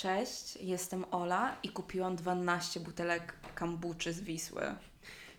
[0.00, 4.62] Cześć, jestem Ola i kupiłam 12 butelek kambuczy z Wisły.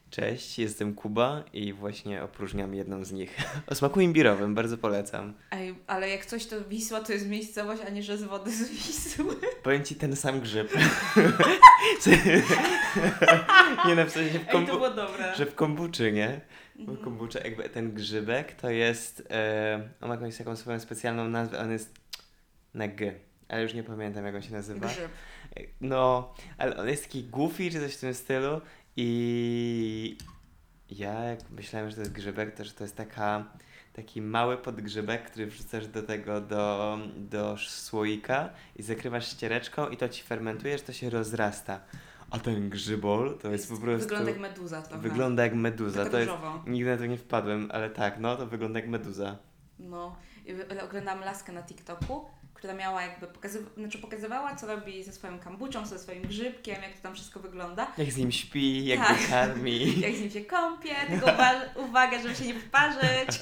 [0.10, 3.38] Cześć, jestem Kuba i właśnie opróżniam jedną z nich.
[3.68, 5.34] O smaku imbirowym, bardzo polecam.
[5.52, 8.70] Ej, ale jak coś to Wisła to jest miejscowość, a nie że z wody z
[8.70, 9.36] Wisły.
[9.64, 10.74] Powiem ci ten sam grzyb.
[13.88, 15.36] nie no, w sensie w, Ej, to kombu- było dobre.
[15.36, 16.42] że w kombuczy, nie?
[16.76, 16.98] Bo Mhm.
[16.98, 21.72] kombucha, jakby ten grzybek to jest, e, on ma jakąś taką swoją specjalną nazwę, on
[21.72, 21.94] jest
[22.74, 23.14] na G,
[23.52, 24.88] ale już nie pamiętam jak on się nazywa.
[24.88, 25.12] Grzyb.
[25.82, 28.62] No, ale on jest taki goofy czy coś w tym stylu
[28.96, 30.18] i
[30.90, 33.46] ja jak myślałem, że to jest grzybek, to że to jest taka,
[33.94, 40.10] taki mały podgrzybek, który wrzucasz do tego, do, do słoika i zakrywasz ściereczką i to
[40.10, 41.80] ci fermentuje, że to się rozrasta.
[42.30, 44.10] A ten grzybol to jest, po prostu...
[44.10, 45.02] Wygląda jak meduza trochę.
[45.02, 46.00] wygląda jak meduza.
[46.00, 46.32] Taka To jest,
[46.68, 49.38] nigdy na to nie wpadłem, ale tak, no to wygląda jak meduza.
[49.80, 50.16] No,
[50.84, 52.26] oglądałam laskę na TikToku,
[52.62, 56.94] która miała jakby, pokazyw- znaczy pokazywała co robi ze swoją kambuczą, ze swoim grzybkiem, jak
[56.94, 57.92] to tam wszystko wygląda.
[57.98, 59.18] Jak z nim śpi, jak Tak.
[59.22, 59.80] go karmi.
[60.02, 63.40] Jak z nim się kąpie, tylko uwa- uwaga, żeby się nie wyparzyć.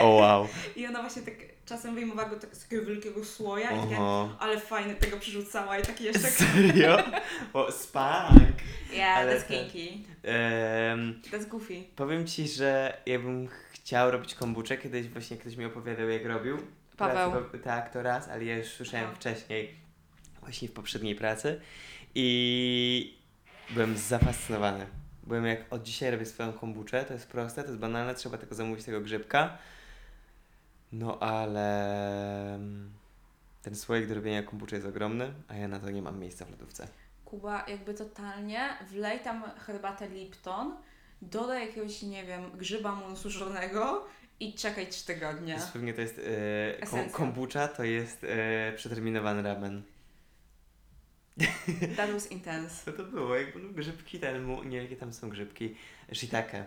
[0.00, 0.48] O wow.
[0.76, 1.34] I ona właśnie tak
[1.66, 4.36] czasem wyjmowała go tak z takiego wielkiego słoja i takie, Oho.
[4.40, 6.20] ale fajnie tego przerzucała i taki jeszcze...
[6.30, 6.96] Serio?
[7.54, 8.42] O, spank.
[8.92, 9.98] Yeah, Ale that's kinky.
[10.22, 11.74] Em, That's goofy.
[11.96, 14.78] powiem ci, że ja bym chciał robić kombuczę.
[14.78, 16.58] Kiedyś właśnie ktoś mi opowiadał, jak robił.
[17.08, 17.30] Paweł.
[17.30, 19.16] Pracy, tak, to raz, ale ja już słyszałem Aha.
[19.16, 19.74] wcześniej,
[20.40, 21.60] właśnie w poprzedniej pracy.
[22.14, 23.18] I
[23.70, 24.86] byłem zafascynowany.
[25.22, 28.54] Byłem jak od dzisiaj robię swoją kombuczę, to jest proste, to jest banalne, trzeba tylko
[28.54, 29.58] zamówić tego grzybka.
[30.92, 32.92] No ale mm,
[33.62, 36.50] ten słoik do robienia kombuczy jest ogromny, a ja na to nie mam miejsca w
[36.50, 36.88] lodówce.
[37.24, 40.76] Kuba, jakby totalnie wlej tam herbatę Lipton,
[41.22, 44.06] dodaj jakiegoś, nie wiem, grzyba monsużonego
[44.42, 45.52] i czekaj 3 tygodnie.
[45.52, 46.20] Jest, pewnie to jest
[46.80, 49.82] e, kom, kombucha, to jest e, przeterminowany ramen.
[51.96, 52.84] That was intense.
[52.84, 53.36] Co to było?
[53.36, 55.76] Jak no, grzybki, ten, mu- nie jakie tam są grzybki,
[56.12, 56.64] shiitake.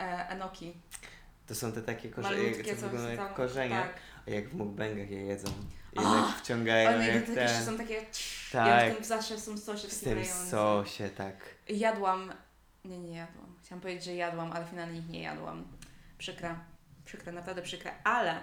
[0.00, 0.72] E, enoki.
[1.46, 3.94] To są te takie korzenie, co wyglądają jak korzenie, tak.
[4.26, 5.48] a jak w mukbangach je jedzą.
[5.92, 6.02] I O!
[6.02, 7.64] tak wciągają One jak ten.
[7.64, 8.00] są takie...
[8.52, 8.88] Tak.
[8.88, 11.36] Ja w tym zawsze w tym sosie W tym sosie, tak.
[11.68, 12.32] Jadłam...
[12.84, 13.56] Nie, nie jadłam.
[13.62, 15.64] Chciałam powiedzieć, że jadłam, ale finalnie ich nie jadłam.
[16.18, 16.75] Przykra.
[17.06, 17.94] Przykra, naprawdę przykra.
[18.04, 18.40] Ale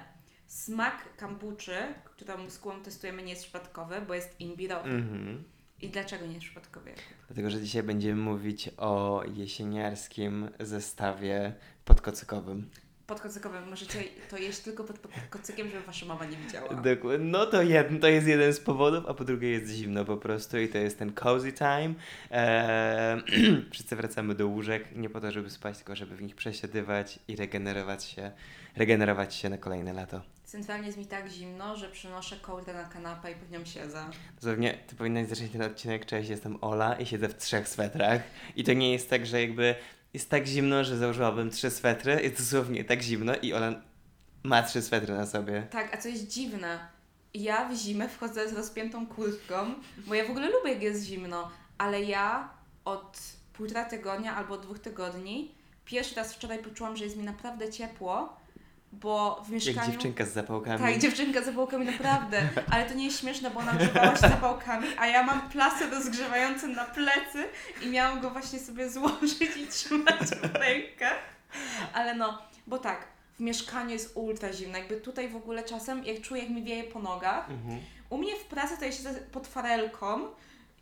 [0.48, 4.90] smak kambuczy, którą z Kubą testujemy, nie jest przypadkowy, bo jest imbirowy.
[4.90, 5.44] Mhm.
[5.82, 6.94] I dlaczego nie jest przypadkowy?
[7.28, 11.54] Dlatego, że dzisiaj będziemy mówić o jesieniarskim zestawie
[11.86, 12.70] podkocykowym.
[13.08, 16.74] Pod kocykowym możecie to jeść tylko pod, pod kocykiem, żeby wasza mama nie widziała.
[16.74, 17.26] Dokładnie.
[17.26, 20.60] No to, jed, to jest jeden z powodów, a po drugie jest zimno po prostu
[20.60, 21.94] i to jest ten cozy time.
[22.32, 23.22] Eee,
[23.72, 27.36] wszyscy wracamy do łóżek nie po to, żeby spać, tylko żeby w nich przesiadywać i
[27.36, 28.32] regenerować się,
[28.76, 30.22] regenerować się na kolejne lato.
[30.46, 34.06] Centralnie jest mi tak zimno, że przynoszę kołdrę na kanapę i pod nią siedzę.
[34.36, 38.22] Dosłownie, ty powinnaś zacząć ten odcinek, cześć, jestem Ola i siedzę w trzech swetrach.
[38.56, 39.76] I to nie jest tak, że jakby
[40.14, 43.74] jest tak zimno, że założyłabym trzy swetry, jest dosłownie tak zimno i Ola
[44.44, 45.68] ma trzy swetry na sobie.
[45.72, 46.80] Tak, a co jest dziwne,
[47.34, 51.52] ja w zimę wchodzę z rozpiętą kurtką, bo ja w ogóle lubię, jak jest zimno,
[51.78, 52.50] ale ja
[52.86, 53.20] od
[53.54, 58.38] półtora tygodnia albo dwóch tygodni pierwszy raz wczoraj poczułam, że jest mi naprawdę ciepło,
[59.02, 59.78] bo w mieszkaniu...
[59.78, 60.80] Jak dziewczynka z zapałkami.
[60.80, 62.50] Tak, dziewczynka z zapałkami, naprawdę.
[62.72, 66.68] Ale to nie jest śmieszne, bo ona grzewała się zapałkami, a ja mam plaster rozgrzewający
[66.68, 67.46] na plecy
[67.82, 71.20] i miałam go właśnie sobie złożyć i trzymać w rękach.
[71.94, 74.78] Ale no, bo tak, w mieszkaniu jest ultra zimno.
[74.78, 77.50] Jakby tutaj w ogóle czasem, jak czuję, jak mi wieje po nogach.
[77.50, 77.80] Mhm.
[78.10, 80.20] U mnie w pracy to ja siedzę pod farelką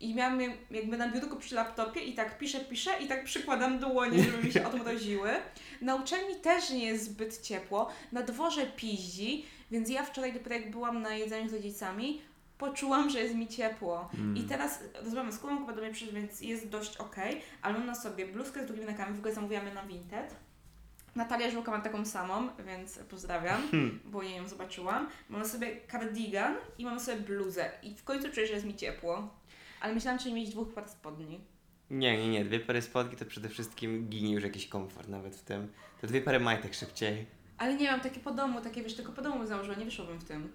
[0.00, 0.40] i miałam
[0.70, 4.52] jakby na biurku przy laptopie i tak piszę, piszę i tak przykładam dłonie, żeby mi
[4.52, 5.30] się odmroziły.
[5.82, 10.70] Na uczelni też nie jest zbyt ciepło, na dworze piździ, więc ja wczoraj dopiero jak
[10.70, 12.22] byłam na jedzeniu z rodzicami,
[12.58, 14.10] poczułam, że jest mi ciepło.
[14.14, 14.36] Mm.
[14.36, 17.86] I teraz rozmawiam z Kubą, Kuba do mnie przyszedł, więc jest dość okej, ale mam
[17.86, 20.34] na sobie bluzkę z drugimi nakami, w ogóle zamówiamy na Vinted.
[21.14, 24.00] Natalia Żółka ma taką samą, więc pozdrawiam, Hmm.
[24.04, 25.08] bo jej ją zobaczyłam.
[25.28, 27.70] Mam na sobie cardigan i mam na sobie bluzę.
[27.82, 29.28] I w końcu czuję, że jest mi ciepło.
[29.80, 31.40] Ale myślałam, czy nie mieć dwóch par spodni.
[31.92, 32.44] Nie, nie, nie.
[32.44, 35.68] Dwie pary spodni to przede wszystkim ginie już jakiś komfort nawet w tym.
[36.00, 37.26] To dwie pary majtek szybciej.
[37.58, 40.24] Ale nie mam takie po domu, takie wiesz, tylko po domu założyłam, nie wyszłabym w
[40.24, 40.48] tym.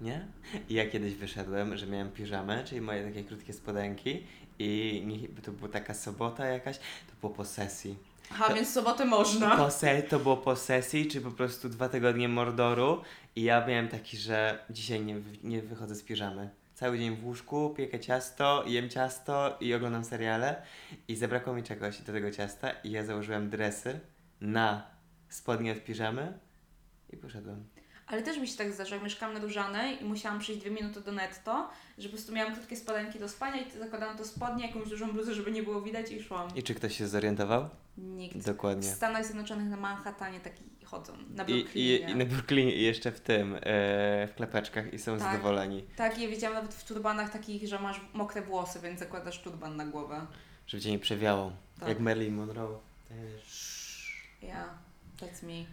[0.00, 0.26] Nie?
[0.68, 4.22] I ja kiedyś wyszedłem, że miałem piżamę, czyli moje takie krótkie spodenki
[4.58, 7.96] i nie, to była taka sobota jakaś, to było po sesji.
[8.30, 9.56] Aha, więc w sobotę można.
[9.56, 13.02] Po se, to było po sesji, czy po prostu dwa tygodnie mordoru
[13.36, 16.50] i ja miałem taki, że dzisiaj nie, nie wychodzę z piżamy.
[16.76, 20.62] Cały dzień w łóżku, piekę ciasto, jem ciasto i oglądam seriale
[21.08, 24.00] i zabrakło mi czegoś do tego ciasta i ja założyłem dresy
[24.40, 24.90] na
[25.28, 26.38] spodnie od piżamy
[27.12, 27.64] i poszedłem.
[28.06, 31.00] Ale też mi się tak zdarza, jak mieszkałam na Różanej i musiałam przyjść dwie minuty
[31.00, 34.88] do netto, że po prostu miałam krótkie spodenki do spania i zakładałam to spodnie, jakąś
[34.88, 36.48] dużą bluzę, żeby nie było widać i szłam.
[36.56, 37.68] I czy ktoś się zorientował?
[37.98, 38.36] Nikt.
[38.36, 38.82] W Dokładnie.
[38.90, 41.96] Stanach Zjednoczonych na Manhattanie taki chodzą, na I, Brooklynie.
[41.98, 43.58] i, I na Brooklynie i jeszcze w tym, e,
[44.26, 45.32] w klepeczkach i są Tak.
[45.32, 45.84] zadowoleni.
[45.96, 49.84] Tak, ja widziałam nawet w turbanach takich, że masz mokre włosy, więc zakładasz turban na
[49.86, 50.26] głowę.
[50.66, 51.52] Żeby cię nie przewiało.
[51.80, 51.88] Tak.
[51.88, 52.78] Jak Marilyn Monroe.
[54.42, 54.64] Ja,
[55.20, 55.64] that's me.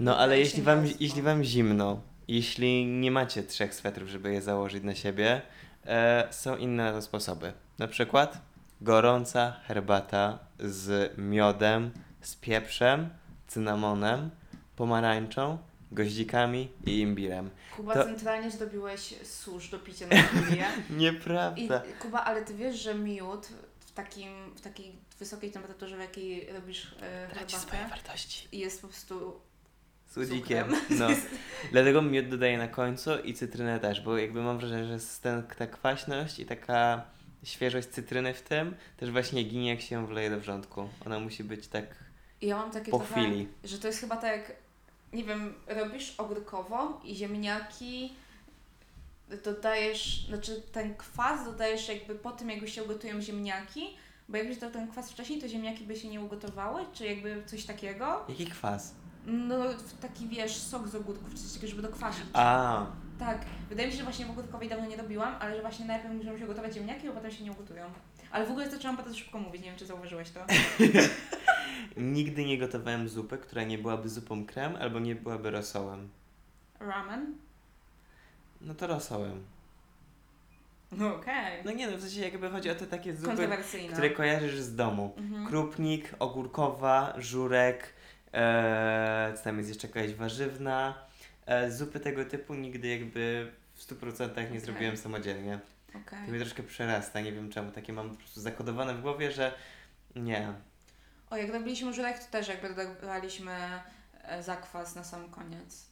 [0.00, 4.42] No ale Daje jeśli wam, jeśli wam zimno, jeśli nie macie trzech swetrów, żeby je
[4.42, 5.42] założyć na siebie,
[5.86, 7.52] e, są inne sposoby.
[7.78, 8.38] Na przykład
[8.80, 11.90] gorąca herbata z miodem,
[12.20, 13.08] z pieprzem,
[13.46, 14.30] cynamonem,
[14.76, 15.58] pomarańczą,
[15.92, 17.50] goździkami i imbirem.
[17.76, 20.66] Kuba, To- centralnie zdobiłeś susz do picia na chwilę.
[20.90, 21.82] I Nieprawda.
[22.02, 23.46] Kuba, ale ty wiesz, że miód
[23.80, 28.48] w, takim, w takiej wysokiej temperaturze, w jakiej robisz e, Traci swoje herbatę, wartości.
[28.52, 29.40] jest po prostu
[30.06, 30.72] Słodzikiem.
[30.90, 31.06] No.
[31.72, 35.42] Dlatego miód dodaję na końcu i cytrynę też, bo jakby mam wrażenie, że jest ten,
[35.58, 37.02] ta kwaśność i taka
[37.44, 40.88] świeżość cytryny w tym też właśnie ginie jak się ją wleje do wrzątku.
[41.06, 41.84] Ona musi być tak
[42.42, 43.48] ja mam takie po trochę, chwili.
[43.64, 44.52] że to jest chyba tak jak,
[45.12, 48.12] nie wiem, robisz ogórkową i ziemniaki
[49.44, 53.96] dodajesz, znaczy ten kwas dodajesz jakby po tym, jak już się ugotują ziemniaki,
[54.28, 57.64] bo jakbyś dał ten kwas wcześniej, to ziemniaki by się nie ugotowały, czy jakby coś
[57.64, 58.24] takiego.
[58.28, 58.94] Jaki kwas?
[59.26, 59.56] No
[60.00, 62.24] taki wiesz, sok z ogórków, czy coś takiego, żeby dokwasić.
[62.32, 62.86] A,
[63.20, 63.38] Tak,
[63.68, 66.38] wydaje mi się, że właśnie w ogórkowej dawno nie robiłam, ale że właśnie najpierw muszą
[66.38, 67.84] się gotować ziemniaki, a potem się nie ugotują.
[68.30, 70.40] Ale w ogóle zaczęłam bardzo szybko mówić, nie wiem czy zauważyłeś to.
[71.96, 76.08] nigdy nie gotowałem zupy, która nie byłaby zupą krem albo nie byłaby rosołem.
[76.80, 77.34] Ramen?
[78.60, 79.44] No to rosołem.
[80.92, 81.64] No okej.
[81.64, 83.48] No nie no, w sensie jakby chodzi o te takie zupy,
[83.92, 85.14] które kojarzysz z domu.
[85.16, 85.46] Mhm.
[85.46, 87.94] Krupnik, ogórkowa, żurek,
[88.32, 91.09] e, co tam jest jeszcze jakaś warzywna.
[91.50, 94.60] E, zupy tego typu nigdy jakby w 100% nie Okej.
[94.60, 95.60] zrobiłem samodzielnie.
[95.88, 96.24] Okej.
[96.24, 97.72] To mnie troszkę przerasta, nie wiem czemu.
[97.72, 99.54] Takie mam po prostu zakodowane w głowie, że
[100.16, 100.52] nie.
[101.30, 103.52] O, jak robiliśmy żurek, to też jakby dodawaliśmy
[104.22, 105.86] e, zakwas na sam koniec.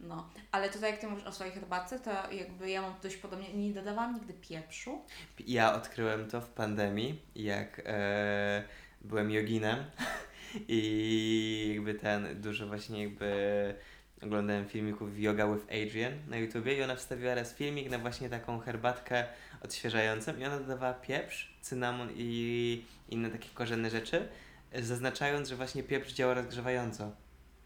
[0.00, 3.54] No, ale tutaj jak Ty mówisz o swojej herbatce, to jakby ja mam dość podobnie,
[3.54, 5.04] nie dodawałam nigdy pieprzu.
[5.46, 8.64] Ja odkryłem to w pandemii, jak e,
[9.00, 9.84] byłem joginem
[10.68, 13.74] i jakby ten, dużo właśnie jakby
[14.22, 18.58] oglądałem filmików Yoga with Adrian na YouTubie i ona wstawiła raz filmik na właśnie taką
[18.58, 19.24] herbatkę
[19.62, 24.28] odświeżającą i ona dodawała pieprz, cynamon i inne takie korzenne rzeczy,
[24.80, 27.12] zaznaczając, że właśnie pieprz działa rozgrzewająco.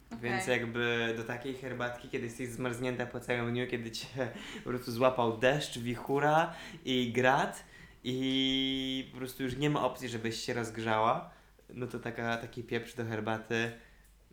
[0.07, 0.31] Okej.
[0.31, 4.07] Więc jakby do takiej herbatki, kiedy jesteś zmarznięta po całym dniu, kiedy cię
[4.65, 6.55] po prostu złapał deszcz, wichura
[6.85, 7.65] i grad
[8.05, 11.31] i po prostu już nie ma opcji, żebyś się rozgrzała,
[11.75, 13.73] no to taka, taki pieprz do herbaty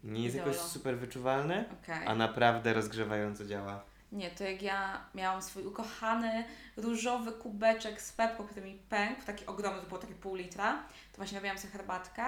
[0.04, 2.08] nie jest jakoś super wyczuwalny, Okej.
[2.08, 3.84] a naprawdę rozgrzewająco działa.
[4.12, 6.46] Nie, to jak ja miałam swój ukochany
[6.78, 11.18] różowy kubeczek z pepką, który mi pękł, taki ogromny, to było takie pół litra, to
[11.18, 12.26] właśnie robiłam sobie herbatkę,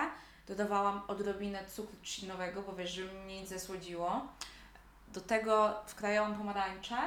[0.47, 4.27] dodawałam odrobinę cukru trzcinowego, bo wiesz, żeby mnie nic zesłodziło.
[5.13, 6.97] Do tego wkrajałam pomarańcze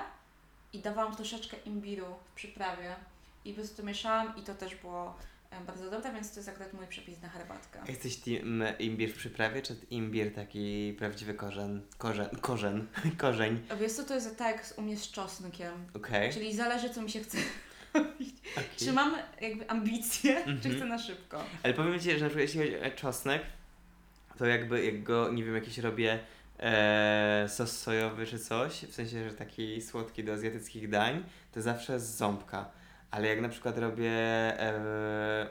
[0.73, 2.97] i dawałam troszeczkę imbiru w przyprawie
[3.45, 5.15] i po prostu mieszałam i to też było
[5.67, 7.79] bardzo dobre, więc to jest akurat mój przepis na herbatkę.
[7.89, 11.83] Jesteś team imbir w przyprawie, czy imbir taki prawdziwy korzen?
[11.99, 12.87] Korzen, korzeń,
[13.19, 16.33] korzeń, Wiesz co, to jest tak u mnie z czosnkiem, okej.
[16.33, 17.39] czyli zależy co mi się chce
[17.95, 18.33] okej.
[18.77, 20.75] Czy mam jakby ambicje, czy Mhm.
[20.77, 21.45] chcę na szybko?
[21.63, 23.43] Ale powiem Ci, że na przykład jeśli chodzi o czosnek,
[24.39, 26.19] to jakby jak go, nie wiem, jakiś robię
[26.61, 32.01] e, sos sojowy czy coś, w sensie, że taki słodki do azjatyckich dań, to zawsze
[32.01, 32.71] z ząbka.
[33.11, 35.49] Ale jak na przykład robię e,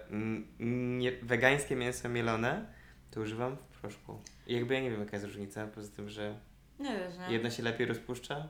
[0.60, 2.66] nie, wegańskie mięso mielone,
[3.12, 4.22] to używam w proszku.
[4.48, 6.40] I jakby ja nie wiem, jaka jest różnica, poza tym, że
[6.80, 7.34] Nie wiesz, nie?
[7.34, 8.48] jedno się lepiej rozpuszcza.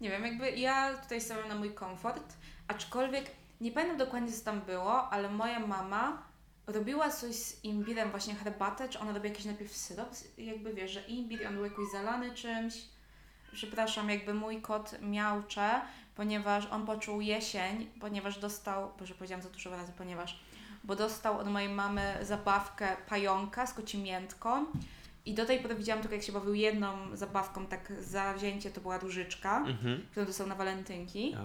[0.00, 2.34] Nie wiem, jakby ja tutaj stawiam na mój komfort,
[2.68, 3.24] aczkolwiek
[3.60, 6.22] nie pamiętam dokładnie co tam było, ale moja mama
[6.66, 11.00] robiła coś z imbirem, właśnie herbatę, czy ona robi jakiś najpierw syrop, jakby wiesz, że
[11.00, 12.74] imbir on był jakoś zalany czymś.
[13.52, 15.80] Przepraszam, jakby mój kot miałcze,
[16.16, 20.40] ponieważ on poczuł jesień, ponieważ dostał, boże powiedziałam za dużo razy, ponieważ,
[20.84, 24.66] bo dostał od mojej mamy zabawkę pająka z kocimiętką
[25.26, 28.98] i do tej pory widziałam tylko jak się bawił jedną zabawką, tak zawzięcie to była
[28.98, 30.06] różyczka Mhm.
[30.10, 31.40] którą dostał na walentynki, O.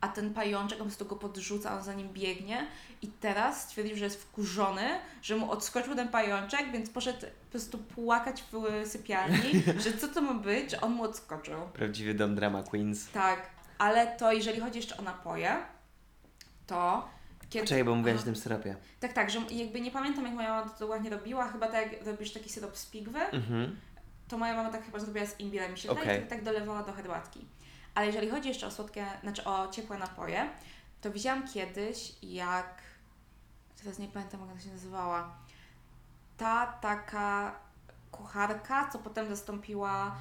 [0.00, 2.66] a ten pajączek, on po prostu go podrzuca, on za nim biegnie
[3.02, 4.88] i teraz stwierdził, że jest wkurzony,
[5.22, 10.20] że mu odskoczył ten pajączek, więc poszedł po prostu płakać w sypialni, że co to
[10.20, 11.56] ma być, że on mu odskoczył.
[11.72, 13.10] Prawdziwy dom drama queens.
[13.10, 13.46] Tak,
[13.78, 15.56] ale to jeżeli chodzi jeszcze o napoje,
[16.66, 17.08] to
[17.50, 17.66] kiedy...
[17.66, 18.76] Czekaj, bo mówiłaś o tym syropie.
[19.00, 22.06] Tak, tak, że jakby nie pamiętam jak moja mama to dokładnie robiła, chyba tak jak
[22.06, 23.80] robisz taki syrop z pigwy, Mhm.
[24.28, 25.88] to moja mama tak chyba zrobiła z imbirem, mi się
[26.24, 27.44] i tak dolewała do herbatki.
[27.94, 30.48] Ale jeżeli chodzi jeszcze o słodkie, znaczy o ciepłe napoje,
[31.00, 32.82] to widziałam kiedyś, jak,
[33.82, 35.34] teraz nie pamiętam jak ona się nazywała,
[36.36, 37.54] ta taka
[38.10, 40.16] kucharka, co potem zastąpiła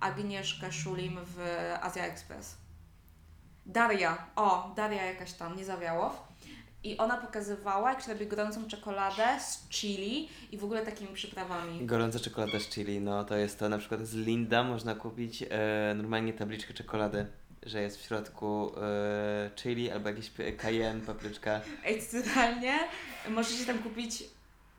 [0.00, 1.38] Agnieszkę Szulim w
[1.82, 2.56] Azja Express.
[3.66, 6.30] Daria, o, Daria jakaś tam, nie zawiało.
[6.84, 11.86] I ona pokazywała, jak się robi gorącą czekoladę z chili i w ogóle takimi przyprawami.
[11.86, 15.94] Gorąca czekolada z chili, no to jest to na przykład z Linda można kupić e,
[15.96, 17.26] normalnie tabliczkę czekolady,
[17.62, 21.60] że jest w środku e, chili albo jakiś cayenne, papryczka.
[21.84, 22.78] Ej, totalnie
[23.28, 24.24] możecie tam kupić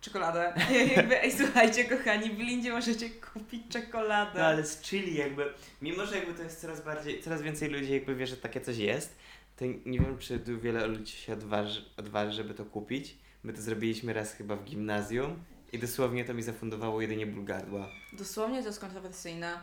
[0.02, 0.54] czekoladę.
[0.96, 4.40] Jakby, ej, słuchajcie, kochani, w Lindzie możecie kupić czekoladę.
[4.40, 7.94] No ale z chili jakby, mimo że jakby to jest coraz bardziej, coraz więcej ludzi
[7.94, 9.16] jakby wie, że takie coś jest,
[9.58, 13.18] to nie wiem czy tu wiele ludzi się odważy, odważy żeby to kupić.
[13.44, 17.90] My to zrobiliśmy raz chyba w gimnazjum i dosłownie to mi zafundowało jedynie ból gardła.
[18.14, 19.60] Dosłownie to jest kontrowersyjne.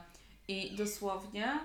[0.48, 1.60] I dosłownie...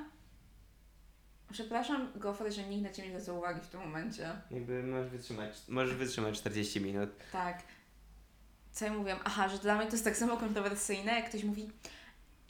[1.51, 4.31] Przepraszam, Gofer, że nikt na Ciebie nie zwraca uwagi w tym momencie.
[4.51, 7.09] Jakby możesz wytrzymać, możesz wytrzymać 40 minut.
[7.31, 7.63] Tak.
[8.73, 9.19] Co ja mówiłam?
[9.23, 11.69] Aha, że dla mnie to jest tak samo kontrowersyjne, jak ktoś mówi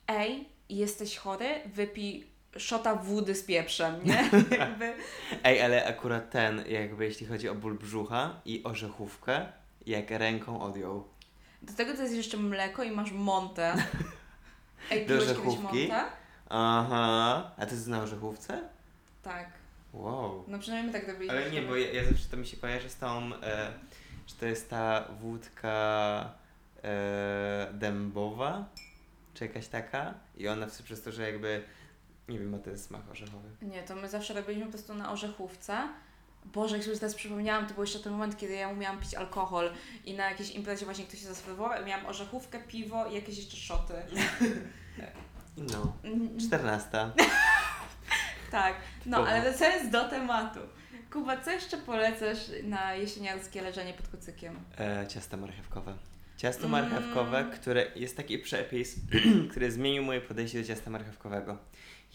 [0.07, 2.27] ej, jesteś chory, wypij
[2.57, 4.29] szota wody z pieprzem, nie?
[4.59, 4.93] Jakby...
[5.43, 9.45] Ej, ale akurat ten, jakby jeśli chodzi o ból brzucha i orzechówkę,
[9.85, 11.07] jak ręką odjął.
[11.61, 13.73] Do tego to jest jeszcze mleko i masz montę.
[14.91, 15.61] Ej, Do orzechówki?
[15.61, 16.03] montę?
[16.49, 18.69] Aha, a to jest na orzechówce?
[19.23, 19.49] Tak.
[19.93, 20.43] Wow.
[20.47, 21.37] No przynajmniej my tak robiliśmy.
[21.37, 23.71] Ale nie, bo ja, ja zawsze to mi się kojarzy z tą, e,
[24.27, 26.29] że to jest ta wódka
[26.83, 28.65] e, dębowa,
[29.33, 31.63] czy jakaś taka i ona w- przez to, że jakby,
[32.29, 33.49] nie wiem, ma ten smak orzechowy.
[33.61, 35.87] Nie, to my zawsze robiliśmy po prostu na orzechówce.
[36.45, 39.71] Boże, jak sobie teraz przypomniałam, to był jeszcze ten moment, kiedy ja umiałam pić alkohol
[40.05, 43.57] i na jakiejś imprezie właśnie ktoś się zaserwował i miałam orzechówkę, piwo i jakieś jeszcze
[43.57, 43.93] szoty.
[45.57, 46.89] No, Mm, 14.
[48.51, 48.75] Tak,
[49.05, 50.59] no ale wracając do tematu.
[51.13, 54.55] Kuba, co jeszcze polecasz na jesieniarskie leżenie pod kucykiem?
[54.79, 55.93] E, ciasto marchewkowe.
[56.37, 56.71] Ciasto Mm.
[56.71, 58.95] marchewkowe, które jest taki przepis,
[59.51, 61.57] który zmienił moje podejście do ciasta marchewkowego.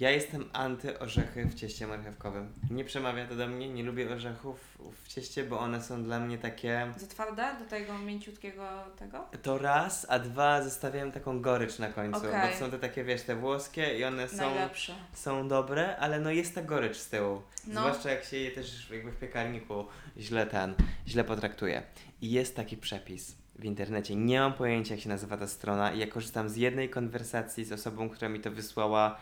[0.01, 2.53] Ja jestem anty orzechy w cieście marchewkowym.
[2.71, 6.39] Nie przemawia to do mnie, nie lubię orzechów w cieście, bo one są dla mnie
[6.39, 9.27] takie Za twarde do tego mięciutkiego tego?
[9.43, 12.53] To raz, a dwa zostawiałem taką gorycz na końcu, Okej.
[12.53, 14.95] bo są te takie, wiesz, te włoskie i one są, Najlepsze.
[15.15, 17.43] są dobre, ale no jest ta gorycz z tyłu.
[17.67, 17.81] No.
[17.81, 19.87] Zwłaszcza jak się je też jakby w piekarniku
[20.19, 20.75] źle ten,
[21.09, 21.83] źle potraktuje.
[22.21, 25.99] I jest taki przepis w internecie, nie mam pojęcia jak się nazywa ta strona i
[25.99, 29.19] ja korzystam z jednej konwersacji z osobą, która mi to wysłała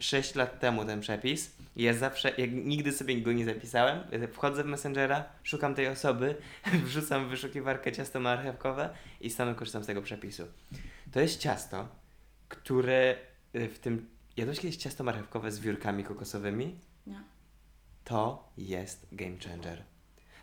[0.00, 4.00] 6 lat temu ten przepis ja zawsze, jak nigdy sobie go nie zapisałem,
[4.32, 6.36] wchodzę w Messengera, szukam tej osoby,
[6.84, 8.90] wrzucam w wyszukiwarkę ciasto marchewkowe
[9.20, 10.46] i sam korzystam z tego przepisu.
[11.12, 11.88] To jest ciasto,
[12.48, 13.16] które
[13.54, 14.08] y, w tym...
[14.36, 16.78] Jadłeś kiedyś ciasto marchewkowe z wiórkami kokosowymi?
[17.06, 17.20] Nie.
[18.04, 19.82] To jest game changer.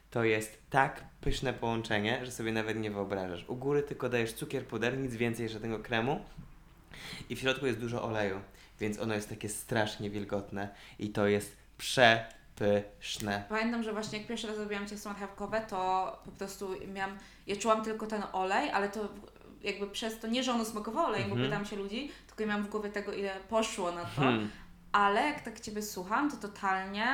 [0.09, 3.45] To jest tak pyszne połączenie, że sobie nawet nie wyobrażasz.
[3.47, 6.25] U góry tylko dajesz cukier, puder, nic więcej żadnego kremu
[7.29, 8.41] i w środku jest dużo oleju,
[8.79, 10.69] więc ono jest takie strasznie wilgotne
[10.99, 13.43] i to jest przepyszne.
[13.49, 17.17] Pamiętam, że właśnie jak pierwszy raz robiłam ciasto marchewkowe, to po prostu miałam,
[17.47, 19.09] ja czułam tylko ten olej, ale to
[19.63, 21.41] jakby przez to, nie że ono smakowało olejem, Mhm.
[21.41, 24.49] bo pytam się ludzi, tylko ja miałam w głowie tego, ile poszło na to, Hmm.
[24.91, 27.07] ale jak tak Ciebie słucham, to totalnie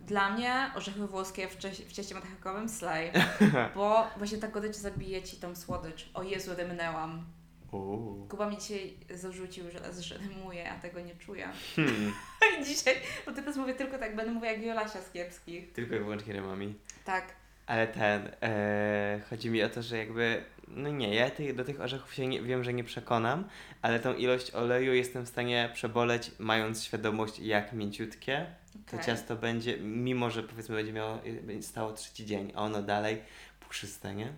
[0.00, 3.12] dla mnie orzechy włoskie w, cie- w cieście marchewkowym slay,
[3.74, 6.10] bo właśnie ta gorycz zabije Ci tą słodycz.
[6.14, 7.24] O Jezu, rymnęłam.
[7.72, 8.26] Uuu.
[8.28, 11.48] Kuba mi dzisiaj zarzucił, że raz że rymuję, a tego nie czuję.
[11.76, 12.12] Hmm.
[12.60, 12.94] I dzisiaj,
[13.26, 15.72] bo teraz mówię tylko tak, będę mówiła jak Jolasia z kiepskich.
[15.72, 16.74] Tylko i wyłącznie rymami.
[17.04, 17.24] Tak.
[17.66, 21.80] Ale ten, e, chodzi mi o to, że jakby, no nie, ja tych, do tych
[21.80, 23.44] orzechów się nie, wiem, że nie przekonam,
[23.82, 28.46] ale tą ilość oleju jestem w stanie przeboleć, mając świadomość, jak mięciutkie
[28.86, 29.06] to okej.
[29.06, 31.18] ciasto będzie, mimo że powiedzmy będzie miało,
[31.60, 33.22] stało trzeci dzień, a ono dalej
[33.60, 34.32] puszyste, nie?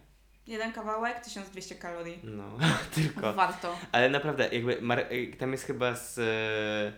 [0.51, 2.21] Jeden kawałek, 1200 kalorii.
[2.25, 2.59] No,
[2.95, 3.33] tylko.
[3.33, 3.77] Warto.
[3.93, 4.81] Ale naprawdę, jakby,
[5.13, 6.93] y, tam jest chyba z e,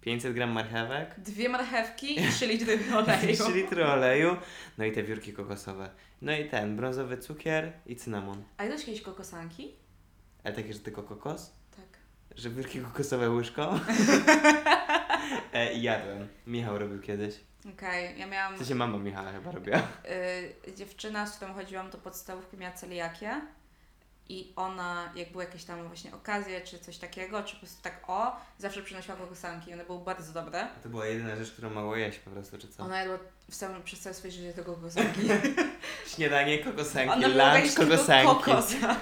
[0.00, 3.34] 500 gram marchewek, Dwie marchewki i 3 litry oleju.
[3.44, 4.36] 3 litry oleju,
[4.78, 5.90] no i te wiórki kokosowe.
[6.22, 8.44] No i ten, brązowy cukier i cynamon.
[8.56, 9.74] A jadłeś kiedyś kokosanki?
[10.44, 11.52] Ale takie, że tylko kokos?
[11.76, 11.98] Tak.
[12.36, 13.78] Że wiórki kokosowe łyżką?
[15.54, 16.28] e, i jadłem.
[16.46, 17.34] Michał robił kiedyś.
[17.74, 18.54] Okej, ja miałam...
[18.54, 19.78] W sensie mama Michała chyba robiła.
[20.68, 23.40] y, dziewczyna, z którą chodziłam do podstawówki, miała celiakię
[24.28, 28.00] i ona, jak były jakieś tam właśnie okazje, czy coś takiego, czy po prostu tak
[28.06, 29.72] o, zawsze przynosiła kokosanki.
[29.74, 30.68] One były bardzo dobre.
[30.82, 32.82] To była jedyna rzecz, którą mogło jeść po prostu, czy co?
[32.82, 33.18] Ona jadła
[33.50, 35.20] w samym, przez całe swoje życie tego kokosanki.
[36.14, 38.26] Śniadanie, kokosanki, Ona lunch, tylko kokosanki.
[38.34, 38.96] kokosa.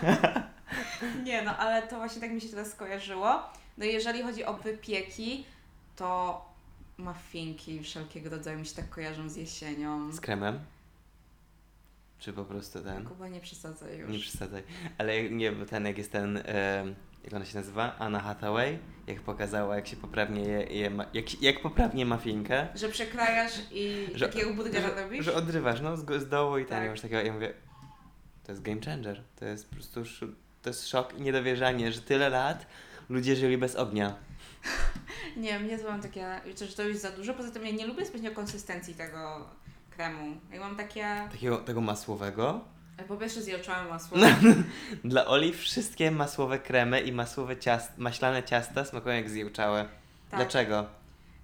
[1.24, 3.42] Nie no, ale to właśnie tak mi się teraz skojarzyło,
[3.78, 5.44] No i jeżeli chodzi o wypieki,
[5.96, 6.40] to
[6.98, 10.12] muffinki wszelkiego rodzaju mi się tak kojarzą z jesienią.
[10.12, 10.60] Z kremem?
[12.18, 13.04] Czy po prostu ten?
[13.04, 14.10] Kuba nie przesadzaj już.
[14.10, 14.62] Nie przesadzaj.
[14.98, 16.94] Ale nie, bo ten jak jest ten, em,
[17.24, 17.96] jak ona się nazywa?
[17.98, 22.88] Anna Hathaway, jak pokazała, jak się poprawnie je, je ma, jak, jak poprawnie mafinkę, Że
[22.88, 25.24] przekrajasz i Że- takiego burgera że, robisz?
[25.24, 26.80] że odrywasz, no, z, z dołu i ten, Tak.
[26.80, 26.90] tak.
[26.90, 27.54] masz takiego, ja mówię,
[28.44, 30.02] to jest game changer, to jest po prostu,
[30.62, 32.66] to jest szok i niedowierzanie, że tyle lat
[33.12, 34.14] ludzie żyli bez ognia.
[35.36, 37.34] Nie, mnie to mam takie, że to już za dużo.
[37.34, 39.46] Poza tym ja nie lubię zbytnio konsystencji tego
[39.90, 40.36] kremu.
[40.52, 42.60] Jak mam takie, Takiego, tego masłowego.
[43.08, 44.18] po pierwsze zjełczałe masło.
[45.04, 49.88] Dla Oli wszystkie masłowe kremy i masłowe ciast, maślane ciasta smakują jak zjełczałe.
[50.30, 50.40] Tak.
[50.40, 50.86] Dlaczego?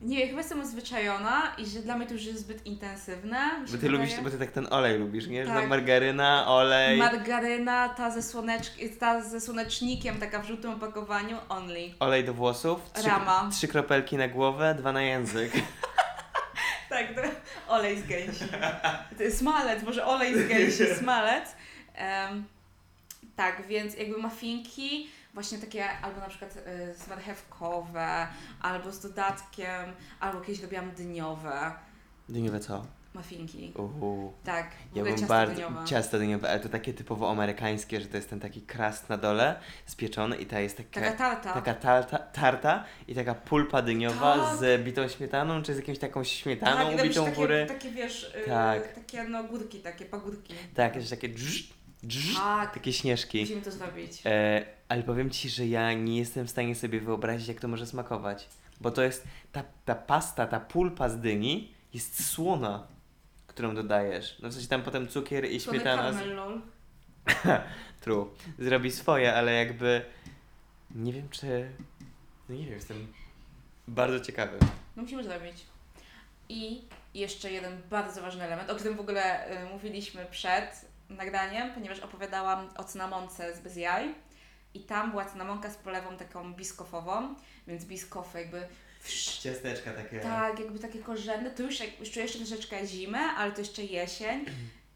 [0.00, 3.60] Nie, chyba jestem odzwyczajona i że dla mnie to już jest zbyt intensywne.
[3.60, 3.92] mi się Bo ty wydaje.
[3.98, 5.44] lubisz, bo ty tak ten olej lubisz, nie?
[5.46, 5.60] Że Tak.
[5.60, 6.98] tam margaryna, olej.
[6.98, 11.94] Margaryna, ta ze, słoneczk- ta ze słonecznikiem, taka w żółtym opakowaniu, only.
[12.00, 13.48] Olej do włosów, trzy, Rama.
[13.52, 15.52] trzy kropelki na głowę, dwa na język.
[16.88, 17.20] Tak, to
[17.72, 18.44] olej z gęsi.
[19.38, 21.44] Smalec, może olej z gęsi, smalec.
[21.94, 22.44] Em,
[23.36, 28.26] tak, więc jakby muffinki, właśnie takie albo na przykład y, z marchewkowe,
[28.60, 31.72] albo z dodatkiem, albo kiedyś robiłam dyniowe
[32.28, 32.86] Dyniowe co?
[33.14, 33.72] muffinki.
[33.76, 34.32] Uhu.
[34.44, 35.54] Tak, Ja bym ciasto bardzo.
[35.54, 35.84] dyniowe.
[35.84, 39.60] Ciasto dyniowe, ale to takie typowo amerykańskie, że to jest ten taki krast na dole,
[39.86, 41.00] spieczony i ta jest taka.
[41.00, 41.52] Taka tarta.
[41.54, 44.56] Taka tarta, tarta i taka pulpa dyniowa Tak.
[44.58, 47.66] z bitą śmietaną, czy z jakimś taką śmietaną tak, ubitą w takie, górę.
[47.66, 48.92] takie wiesz, y, Tak.
[48.94, 50.54] takie no górki, takie pagórki.
[50.74, 51.68] Tak, jakieś takie drz,
[52.02, 53.40] drz, Tak, takie śnieżki.
[53.40, 54.22] musimy to zrobić.
[54.26, 57.86] E, ale powiem Ci, że ja nie jestem w stanie sobie wyobrazić, jak to może
[57.86, 58.48] smakować.
[58.80, 62.86] Bo to jest, ta, ta pasta, ta pulpa z dyni jest słona,
[63.46, 64.38] którą dodajesz.
[64.42, 66.60] No w sensie tam potem cukier i Słony śmietana z, karmel, lol.
[68.00, 68.30] True.
[68.58, 70.02] Zrobi swoje, ale jakby
[70.94, 71.70] nie wiem czy.
[72.48, 73.12] No nie wiem, jestem
[73.88, 74.58] bardzo ciekawy.
[74.96, 75.66] No musimy zrobić.
[76.48, 76.82] I
[77.14, 82.68] jeszcze jeden bardzo ważny element, o którym w ogóle y, mówiliśmy przed nagraniem, ponieważ opowiadałam
[82.76, 84.14] o cynamonce z bez jaj.
[84.74, 87.34] I tam była cynamonka z polewą taką biskofową,
[87.66, 88.66] więc biskofy jakby
[89.04, 90.20] wsz- Ciasteczka takie.
[90.20, 91.50] tak, jakby takie korzenne.
[91.50, 94.44] To już, już czuję jeszcze troszeczkę zimę, ale to jeszcze jesień.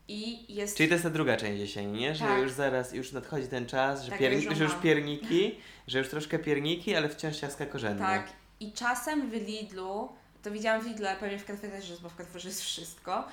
[0.09, 2.15] I jest Czyli to jest ta druga część jesieni, nie?
[2.15, 2.39] Że Tak.
[2.43, 6.09] już zaraz, już nadchodzi ten czas, że, Tak, pierni- już że już pierniki, że już
[6.09, 8.07] troszkę pierniki, ale wciąż ciastka korzenna.
[8.07, 8.33] Tak.
[8.61, 12.09] I czasem w Lidlu, to widziałam w Lidlu, ale pewnie w Carrefourze też jest, bo
[12.09, 13.25] w Carrefourze jest wszystko,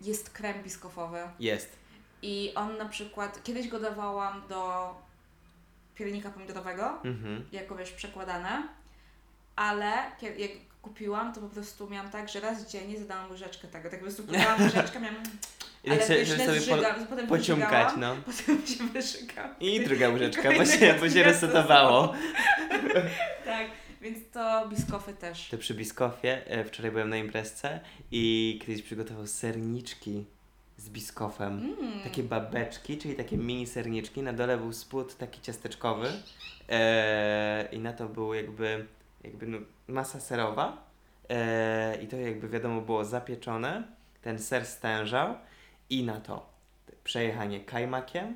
[0.00, 1.18] jest krem biskofowy.
[1.40, 1.76] Jest.
[2.22, 4.90] I on na przykład, kiedyś go dawałam do
[5.94, 7.44] piernika pomidorowego, Mhm.
[7.52, 8.68] jako wiesz, przekładane,
[9.56, 9.92] ale
[10.38, 10.50] jak
[10.82, 13.90] kupiłam, to po prostu miałam tak, że raz dziennie zadałam łyżeczkę tego.
[13.90, 15.22] Tak po prostu kupowałam łyżeczkę, miałam,
[15.84, 18.16] I ale tak wiesz, że nie sobie po, potem pociąkać, no.
[18.26, 19.54] potem się wyżygam.
[19.60, 22.14] I druga łyżeczka, bo kolejnego się, bo się resetowało.
[23.44, 23.66] Tak,
[24.00, 25.48] więc to biskofy też.
[25.48, 27.80] To przy biskofie, e, wczoraj byłem na imprezce
[28.10, 30.24] i kiedyś przygotował serniczki
[30.84, 31.74] z biskofem.
[31.80, 32.02] Mm.
[32.02, 34.22] Takie babeczki, czyli takie mini serniczki.
[34.22, 36.12] Na dole był spód taki ciasteczkowy
[36.68, 38.86] e, i na to był jakby,
[39.24, 40.86] jakby no, masa serowa
[41.28, 43.82] e, i to jakby wiadomo było zapieczone.
[44.22, 45.34] Ten ser stężał
[45.90, 46.46] i na to
[47.04, 48.34] przejechanie kajmakiem,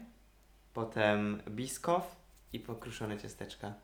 [0.74, 2.16] potem biskow
[2.52, 3.74] i pokruszone ciasteczka.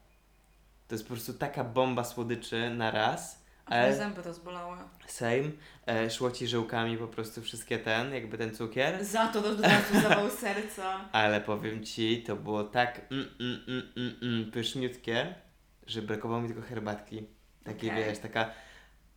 [0.88, 3.43] To jest po prostu taka bomba słodyczy na raz.
[3.66, 4.76] Ale zęby rozbolały.
[5.06, 5.50] same,
[5.86, 9.04] e, szło ci żyłkami po prostu wszystkie ten, jakby ten cukier.
[9.04, 11.08] Za to razu zawał serca.
[11.12, 15.34] Ale powiem ci, to było tak mm, mm, mm, mm, mm, pyszniutkie,
[15.86, 17.26] że brakowało mi tylko herbatki.
[17.64, 18.04] Takiej Okej.
[18.04, 18.50] wiesz, taka.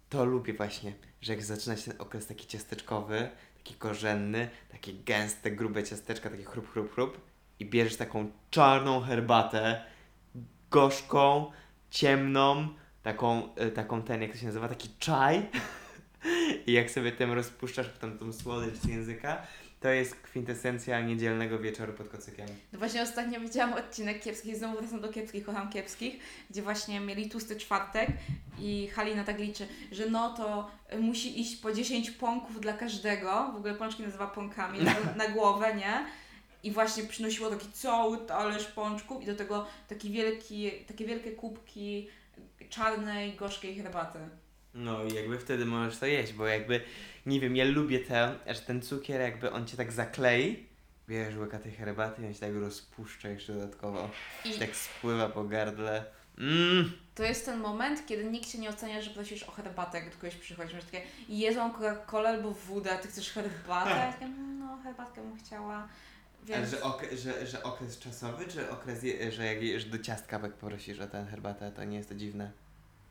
[0.10, 5.52] To lubię właśnie, że jak zaczyna się ten okres taki ciasteczkowy, taki korzenny, takie gęste,
[5.52, 7.22] grube ciasteczka, takie chrup, chrup, chrup
[7.60, 9.84] i bierzesz taką czarną herbatę,
[10.72, 11.52] gorzką,
[11.90, 12.68] ciemną,
[13.04, 15.50] taką, e, taką ten, jak to się nazywa, taki czaj
[16.68, 19.42] i jak sobie tym rozpuszczasz potem tą słodycz z języka,
[19.80, 22.48] to jest kwintesencja niedzielnego wieczoru pod kocykiem.
[22.74, 27.30] No właśnie ostatnio widziałam odcinek kiepskich, znowu wracam do kiepskich, kocham kiepskich, gdzie właśnie mieli
[27.30, 28.10] tłusty czwartek
[28.60, 33.56] i Halina tak liczy, że no to musi iść po 10 pąków dla każdego, w
[33.56, 34.94] ogóle pączki nazywa pąkami, na,
[35.26, 36.06] na głowę, nie?
[36.64, 42.08] I właśnie przynosiło taki cały talerz pączków i do tego taki wielki, takie wielkie kubki
[42.70, 44.20] czarnej, gorzkiej herbaty.
[44.74, 46.82] No i jakby wtedy możesz to jeść, bo jakby,
[47.26, 50.66] nie wiem, ja lubię te, że ten cukier jakby on cię tak zaklei,
[51.08, 54.10] wiesz, łyka tej herbaty i on się tak rozpuszcza jeszcze dodatkowo.
[54.46, 56.06] I I tak spływa po gardle.
[56.38, 60.10] Mmm, to jest ten moment, kiedy nikt Cię nie ocenia, że prosisz o herbatę, jak
[60.10, 60.76] do kogoś przychodzi.
[60.76, 63.90] Masz takie, Jezu, mam Coca-Colę albo wódę, a Ty chcesz herbatę?
[63.90, 64.28] Ja takie,
[64.60, 65.88] no, herbatkę bym chciała.
[66.48, 70.00] Więc Ale że, ok- że, że okres czasowy, czy okres, je- że jak jesz do
[70.00, 72.52] ciastka jak poprosisz o tę herbatę, to nie jest to dziwne?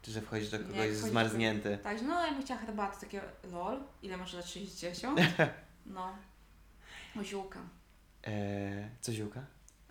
[0.03, 1.79] Czy że wchodzisz do Nie, kogoś do- zmarznięty?
[1.83, 3.21] tak, no ja bym chciała herbatę, takie
[3.53, 5.21] lol, ile masz lat 60?
[5.87, 6.17] No.
[7.21, 7.61] O ziółka.
[8.25, 9.41] Eee, co ziółka?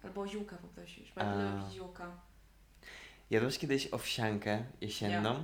[0.03, 2.11] Albo o ziółka poprosisz, ja lubię pić ziółka.
[3.29, 5.43] Jadłeś kiedyś owsiankę jesienną?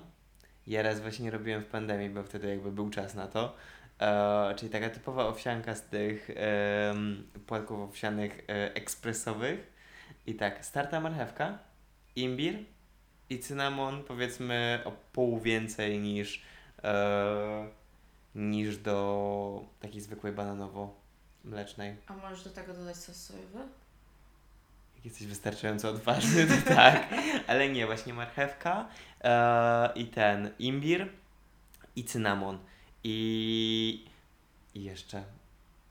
[0.68, 3.56] Ja raz właśnie robiłem w pandemii, bo wtedy jakby był czas na to.
[4.02, 6.30] E, czyli taka typowa owsianka z tych
[7.48, 9.72] płatków owsianych e, ekspresowych.
[10.28, 11.60] I tak, starta marchewka,
[12.16, 12.66] imbir
[13.30, 16.44] i cynamon powiedzmy o pół więcej niż,
[16.84, 17.68] e,
[18.36, 21.96] niż do takiej zwykłej bananowo-mlecznej.
[22.08, 23.60] A możesz do tego dodać sos sojowy?
[24.96, 27.14] Jak jesteś wystarczająco odważny, to tak.
[27.48, 28.90] Ale nie, właśnie marchewka
[29.24, 31.10] e, i ten imbir
[31.96, 32.60] i cynamon.
[33.04, 34.06] I,
[34.76, 35.24] i jeszcze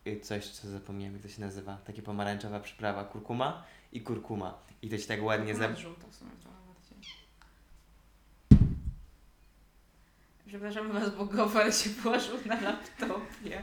[0.06, 1.78] y, coś, co zapomniałem, jak to się nazywa.
[1.86, 3.04] Takie pomarańczowa przyprawa.
[3.04, 4.58] Kurkuma i kurkuma.
[4.82, 5.68] I to się tak ładnie za...
[5.68, 6.60] Kurkuma żółta w sumie bardziej.
[10.46, 13.62] Przepraszam was bogowo, ale się położył na laptopie.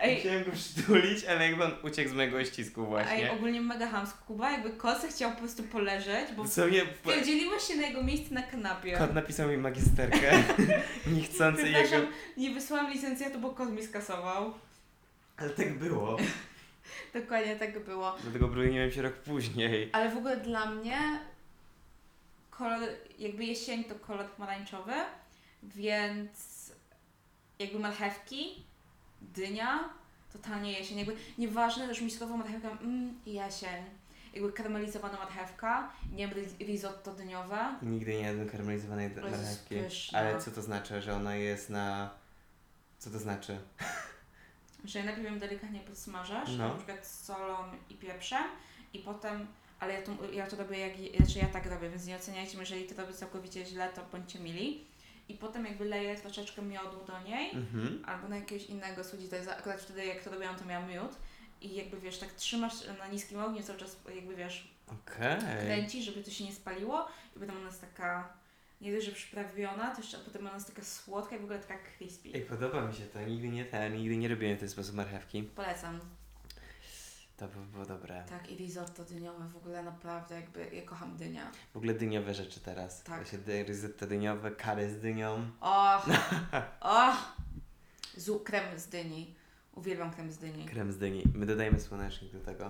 [0.00, 3.32] Ej, Chciałem go przytulić, ale jakby on uciekł z mojego ścisku ej, właśnie.
[3.32, 4.18] ogólnie mega hamsko.
[4.26, 8.34] Kuba jakby kosa chciał po prostu poleżeć, bo W sumie wpierdzieliłeś się na jego miejsce
[8.34, 8.96] na kanapie.
[8.96, 10.42] kot napisał mi magisterkę.
[11.16, 11.96] Niechcący jego...
[12.36, 14.54] Nie wysłałam licencjatu, bo kot mi skasował.
[15.36, 16.16] Ale tak było.
[17.14, 18.16] Dokładnie tak było.
[18.22, 19.90] Dlatego broniłem się rok później.
[19.92, 20.98] Ale w ogóle dla mnie
[22.50, 24.92] kolor, jakby jesień to kolor pomarańczowy,
[25.62, 26.28] więc
[27.58, 28.62] jakby marchewki,
[29.20, 29.88] dynia,
[30.32, 30.98] totalnie jesień.
[30.98, 33.84] Jakby nieważne, że mi słowo marchewka, mm, jesień.
[34.34, 37.74] Jakby karmelizowana marchewka, nie wiem, ri- risotto dyniowe.
[37.82, 39.74] Nigdy nie jadłem karmelizowanej marchewki.
[40.12, 42.10] Ale co to znaczy, że ona jest na...
[42.98, 43.58] Co to znaczy?
[44.84, 46.68] Że najpierw ją delikatnie podsmażasz, No.
[46.68, 47.56] na przykład z solą
[47.90, 48.42] i pieprzem
[48.92, 49.46] i potem,
[49.80, 52.86] ale ja to, ja to robię jak, znaczy ja tak robię, więc nie oceniajcie jeżeli
[52.86, 54.84] to robię całkowicie źle, to bądźcie mili.
[55.28, 58.02] I potem jakby leję troszeczkę miodu do niej, Mhm.
[58.06, 61.10] albo na jakiegoś innego słodzi, to jest akurat wtedy jak to robiłam, to miałam miód.
[61.60, 65.38] I jakby wiesz, tak trzymasz na niskim ogniu cały czas, jakby wiesz, Okej.
[65.60, 68.32] kręcisz, żeby to się nie spaliło i potem ona jest taka,
[68.80, 71.58] nie dość, że przyprawiona, to jeszcze a potem ona jest taka słodka i w ogóle
[71.58, 72.28] taka crispy.
[72.34, 73.20] Ej, podoba mi się to.
[73.22, 75.42] Nigdy nie ten, nigdy nie robiłem w ten sposób marchewki.
[75.42, 76.00] Polecam.
[77.38, 78.24] To by było dobre.
[78.28, 81.50] Tak, i risotto dyniowe w ogóle naprawdę jakby, ja kocham dynia.
[81.72, 83.02] W ogóle dyniowe rzeczy teraz.
[83.02, 83.16] Tak.
[83.16, 85.50] Właśnie dy- risotto dyniowe, kary z dynią.
[85.60, 86.06] Och,
[86.80, 87.16] och,
[88.16, 89.34] Zu, krem z dyni.
[89.74, 90.64] Uwielbiam krem z dyni.
[90.64, 91.22] Krem z dyni.
[91.34, 92.68] My dodajemy słonecznik do tego.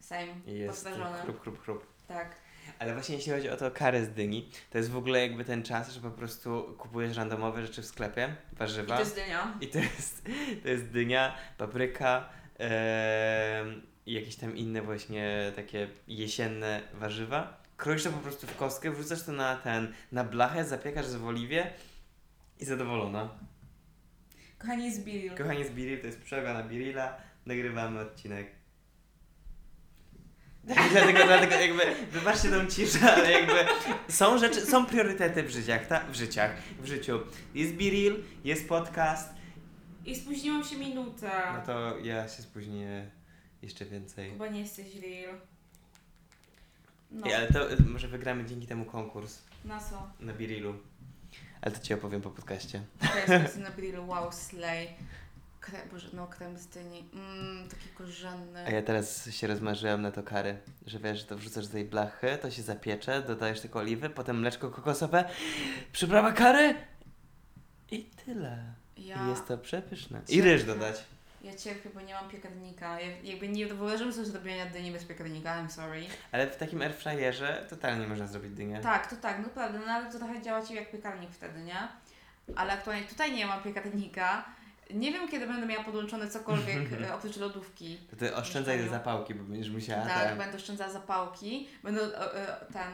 [0.00, 1.18] Same, I jest podważony.
[1.22, 1.86] chrup, chrup, chrup.
[2.08, 2.36] Tak.
[2.78, 5.62] Ale właśnie jeśli chodzi o to karę z dyni, to jest w ogóle jakby ten
[5.62, 8.94] czas, że po prostu kupujesz randomowe rzeczy w sklepie, I warzywa.
[8.94, 9.58] to jest dynia.
[9.60, 10.24] I to jest,
[10.62, 12.28] to jest dynia, papryka
[12.58, 17.62] em, i jakieś tam inne właśnie takie jesienne warzywa.
[17.76, 21.72] Kroisz to po prostu w kostkę, wrzucasz to na ten, na blachę, zapiekasz w oliwie
[22.60, 23.28] i zadowolona.
[24.58, 25.34] Kochani z Biril.
[25.34, 27.16] Kochani z Biril, to jest przerwa na Birila,
[27.46, 28.46] nagrywamy odcinek.
[30.92, 33.54] dlatego, dlatego jakby, wybaczcie tą ciszę, ale jakby
[34.08, 37.20] są rzeczy, są priorytety w życiach, ta, w życiach, w życiu.
[37.54, 39.34] Jest Biril, jest podcast,
[40.04, 41.30] I spóźniłam się minutę.
[41.54, 43.17] No to ja się spóźnię
[43.62, 44.30] jeszcze więcej.
[44.30, 45.40] Chyba nie jesteś real.
[47.10, 50.10] No, Ej, ale to y, może wygramy dzięki temu konkurs na co?
[50.20, 50.74] na Birilu.
[51.60, 52.82] Ale to ci opowiem po podcaście.
[53.26, 54.88] To jest na Birilu, wow, slay.
[55.60, 57.04] Kre, Boże, no krem z dyni.
[57.12, 58.66] Mmm, taki korzenny.
[58.66, 61.84] A ja teraz się rozmarzyłem na to kary, że wiesz, że to wrzucasz do tej
[61.84, 65.24] blachy, to się zapiecze, dodajesz tylko oliwy, potem mleczko kokosowe,
[65.92, 66.74] przyprawa kary
[67.90, 68.74] i tyle.
[68.96, 70.20] Ja, I jest to przepyszne.
[70.28, 71.04] I ryż dodać.
[71.42, 73.00] Ja cierpię, bo nie mam piekarnika.
[73.00, 76.06] Ja, jakby nie wyobrażam sobie zrobienia dyni bez piekarnika, I'm sorry.
[76.32, 78.80] Ale w takim airfryerze totalnie można zrobić dynię.
[78.80, 81.88] Tak, to tak, no prawda, no ale to trochę działa Ci jak piekarnik wtedy, nie?
[82.56, 84.44] Ale aktualnie tutaj nie mam piekarnika.
[84.90, 87.98] Nie wiem, kiedy będę miała podłączone cokolwiek e, oprócz lodówki.
[88.10, 92.92] To ty oszczędzaj zapałki, bo będziesz musiała tak, będę oszczędzała zapałki, będę e, e, ten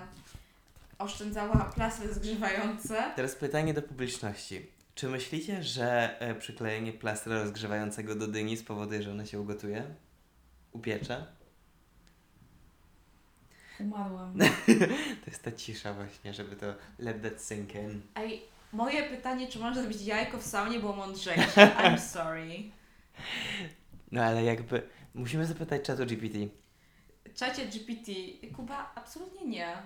[0.99, 3.13] oszczędzała plastry zgrzewające.
[3.17, 4.74] Teraz pytanie do publiczności.
[4.95, 9.85] Czy myślicie, że e, przyklejenie plastra rozgrzewającego do dyni spowoduje, że ona się ugotuje?
[10.73, 11.27] Upiecze?
[13.81, 14.39] Umarłam.
[15.25, 16.67] To jest ta cisza właśnie, żeby to
[16.99, 18.03] let that sink in.
[18.15, 21.67] Ej, moje pytanie, czy można zrobić jajko w saunie, było mądrzejsze.
[21.85, 22.63] I'm sorry.
[24.13, 24.83] No ale jakby
[25.15, 26.39] musimy zapytać czatu GPT.
[27.35, 28.13] Czacie GPT,
[28.57, 29.77] Kuba, absolutnie nie.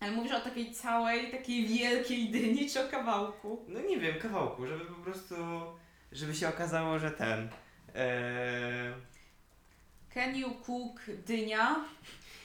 [0.00, 3.64] Ale mówisz o takiej całej, takiej wielkiej dyni, czy o kawałku?
[3.68, 5.34] No nie wiem, kawałku, żeby po prostu,
[6.12, 7.48] żeby się okazało, że ten...
[7.94, 8.94] E,
[10.14, 11.76] Can you cook dynia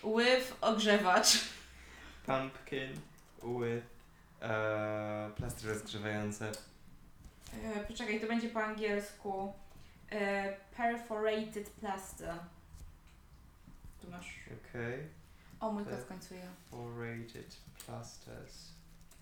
[0.03, 1.27] with ogrzewacz?
[2.25, 2.93] Pumpkin
[3.43, 3.85] with
[4.41, 6.51] e, plastry rozgrzewające.
[7.63, 9.53] E, poczekaj, to będzie po angielsku.
[10.11, 12.35] E, perforated plaster.
[14.01, 14.35] Tu masz.
[14.69, 15.20] Okej.
[15.61, 16.07] O, mój kot Tak.
[16.07, 16.41] końcuje.
[16.71, 18.71] Perforated plasters.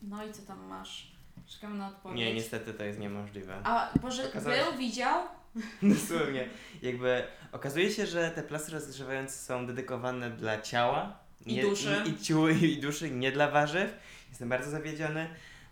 [0.02, 1.12] No i co tam masz?
[1.48, 2.18] Czekam na odpowiedź.
[2.18, 3.62] Nie, niestety to jest niemożliwe.
[3.64, 5.24] A Boże, Okazało był, widział?
[5.84, 6.50] Dosłownie.
[6.82, 11.20] Jakby okazuje się, że te plastry rozgrzewające są dedykowane dla ciała.
[11.46, 12.04] I duszy.
[12.06, 13.94] I, i, ciu, I duszy, nie dla warzyw.
[14.30, 15.30] Jestem bardzo zawiedziony,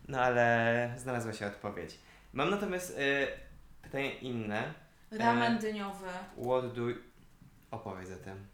[0.08, 2.00] no ale znalazła się odpowiedź.
[2.34, 3.28] Mam natomiast y,
[3.82, 4.74] pytanie inne.
[5.12, 6.08] Ramen E, dyniowy.
[6.38, 6.82] What do...
[7.72, 8.48] Opowiedz o tym.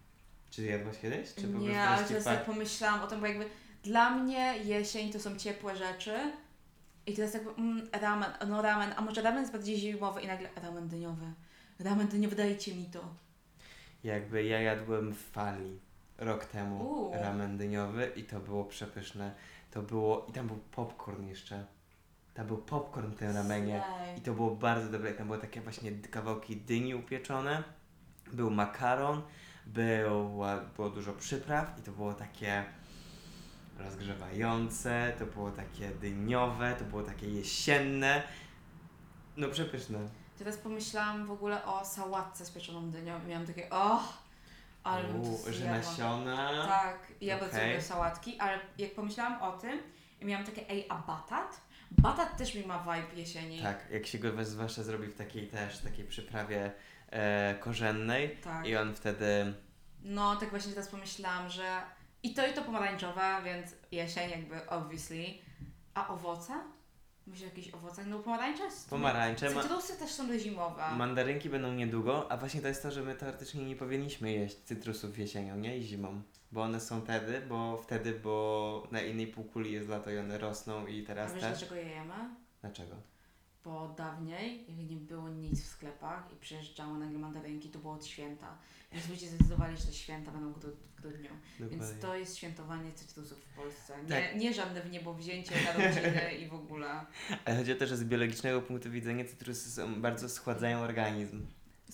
[0.55, 1.33] Czy jadłaś kiedyś?
[1.33, 3.45] Czy po Nie, ale teraz tak pomyślałam o tym, bo jakby
[3.83, 6.31] dla mnie jesień to są ciepłe rzeczy.
[7.05, 10.49] I teraz tak, mm, ramen, no ramen, a może ramen jest bardziej zimowy i nagle
[10.63, 11.25] ramen dyniowy.
[11.79, 12.99] Ramen dyniowy, dajcie mi to.
[14.03, 15.79] Jakby ja jadłem w Fali
[16.17, 17.13] rok temu Uuu.
[17.13, 19.35] ramen dyniowy i to było przepyszne.
[19.71, 20.25] To było...
[20.29, 21.65] I tam był popcorn jeszcze.
[22.33, 23.83] Tam był popcorn w tym ramenie.
[23.87, 24.17] Slay.
[24.17, 25.13] I to było bardzo dobre.
[25.13, 27.63] Tam były takie właśnie kawałki dyni upieczone.
[28.33, 29.21] Był makaron,
[29.65, 32.65] było, było dużo przypraw i to było takie
[33.77, 38.23] rozgrzewające, to było takie dyniowe, to było takie jesienne.
[39.37, 39.99] No przepyszne.
[40.37, 43.99] Teraz pomyślałam w ogóle o sałatce z pieczoną dynią i miałam takie, o,
[44.83, 46.65] ale Uuu, że nasiona.
[46.67, 47.69] Tak, ja bardzo Okej.
[47.69, 49.79] lubię sałatki, ale jak pomyślałam o tym
[50.21, 51.61] i miałam takie, ej, a batat?
[51.91, 53.61] Batat też mi ma vibe jesieni.
[53.61, 56.71] Tak, jak się go zwłaszcza zrobi w takiej też, takiej przyprawie
[57.13, 58.67] e, korzennej Tak.
[58.67, 59.53] i on wtedy
[60.03, 61.81] No, tak właśnie teraz pomyślałam, że
[62.23, 65.25] i to, i to pomarańczowe, więc jesień jakby obviously.
[65.93, 66.53] A owoce?
[67.27, 68.05] Myślę o jakichś owocach?
[68.05, 68.63] No pomarańcze?
[68.89, 70.83] pomarańcze, ma, Cytrusy też są zimowe.
[70.97, 75.17] Mandarynki będą niedługo, a właśnie to jest to, że my teoretycznie nie powinniśmy jeść cytrusów
[75.19, 75.77] jesienią, nie?
[75.77, 76.21] I zimą.
[76.51, 80.87] Bo one są wtedy, bo wtedy, bo na innej półkuli jest lato i one rosną
[80.87, 81.51] i A teraz wiesz też.
[81.51, 82.13] dlaczego je jemy?
[82.61, 82.95] Dlaczego?
[83.65, 88.05] Bo dawniej, jak nie było nic w sklepach i przyjeżdżały nagle mandarynki, to było od
[88.05, 88.57] święta.
[88.91, 91.29] Więc ludzie zdecydowali, że te święta będą w gru- w grudniu.
[91.59, 93.93] Więc to jest świętowanie cytrusów w Polsce.
[94.03, 94.35] Nie, Tak.
[94.35, 97.05] nie żadne w niebo wzięcie na i w ogóle.
[97.45, 101.45] Ale chodzi o to, że z biologicznego punktu widzenia cytrusy są, bardzo schładzają organizm.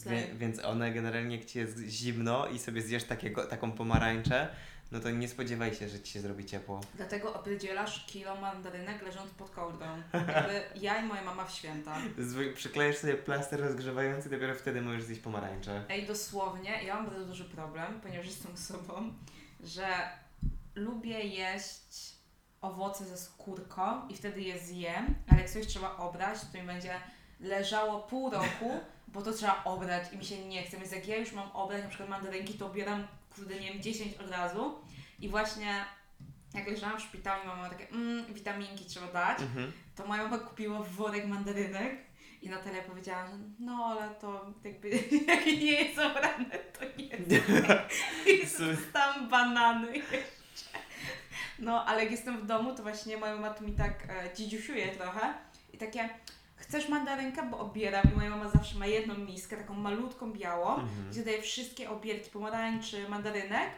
[0.05, 4.55] Wie, więc one generalnie, jak ci jest zimno i sobie zjesz takiego, taką pomarańczę,
[4.91, 6.82] no to nie spodziewaj się, że ci się zrobi ciepło.
[6.95, 9.86] Dlatego opierdzielasz kilo mandarynek leżąc pod kołdrą.
[10.36, 11.97] Jakby ja i moja mama w święta.
[12.17, 15.86] Zwy- Przyklejesz sobie plaster rozgrzewający, dopiero wtedy możesz zjeść pomarańczę.
[15.89, 19.13] Ej, dosłownie, ja mam bardzo duży problem, ponieważ jestem osobą,
[19.63, 19.88] że
[20.75, 22.15] lubię jeść
[22.62, 26.93] owoce ze skórką i wtedy je zjem, ale jak coś trzeba obrać, to mi będzie
[27.39, 30.78] leżało pół roku, bo to trzeba obrać i mi się nie chce.
[30.78, 34.13] Więc jak ja już mam obrać na przykład mandarynki, to obieram, kurde, nie wiem, 10
[34.18, 34.82] od razu
[35.20, 35.86] i właśnie
[36.54, 39.72] jak leżałam w szpitalu i mama takie, mm, witaminki trzeba dać, Mhm.
[39.96, 41.96] to moja mama kupiła worek mandarynek
[42.42, 44.89] i Natalia powiedziała, że no ale to jakby
[45.28, 48.62] jak nie jest obrane, to nie jest.
[48.94, 50.80] Tam banany jeszcze.
[51.60, 54.88] No, ale jak jestem w domu, to właśnie moja mama tu mi tak e, dzidziusiuje
[54.96, 55.34] trochę
[55.74, 56.10] i takie,
[56.69, 61.10] chcesz mandarynkę, bo obieram i moja mama zawsze ma jedną miskę, taką malutką białą, Mhm.
[61.12, 63.69] gdzie daje wszystkie obierki pomarańczy, mandarynek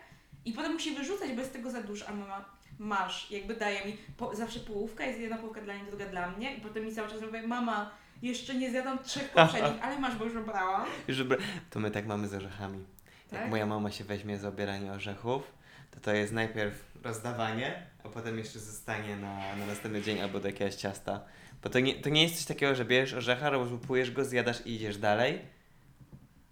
[0.45, 2.45] i potem musi wyrzucać, bo jest tego za dużo, a mama
[2.79, 6.55] masz, jakby daje mi po, zawsze połówka, jest jedna połówka dla niej, druga dla mnie
[6.55, 10.25] i potem mi cały czas mówi, mama, jeszcze nie zjadam trzech poprzednich, ale masz, bo
[10.25, 10.85] już obrałam.
[11.07, 11.37] Żeby...
[11.69, 12.85] To my tak mamy z orzechami.
[13.31, 13.49] Jak Tak?
[13.49, 15.43] moja mama się weźmie za obieranie orzechów,
[15.91, 20.47] to to jest najpierw rozdawanie, a potem jeszcze zostanie na, na następny dzień albo do
[20.47, 21.21] jakiegoś ciasta.
[21.63, 24.75] Bo to nie, to nie jest coś takiego, że bierzesz orzecha, rozłupujesz go, zjadasz i
[24.75, 25.41] idziesz dalej.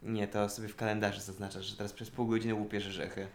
[0.04, 3.28] Nie, to sobie w kalendarzu zaznaczasz, że teraz przez pół godziny łupiesz orzechy.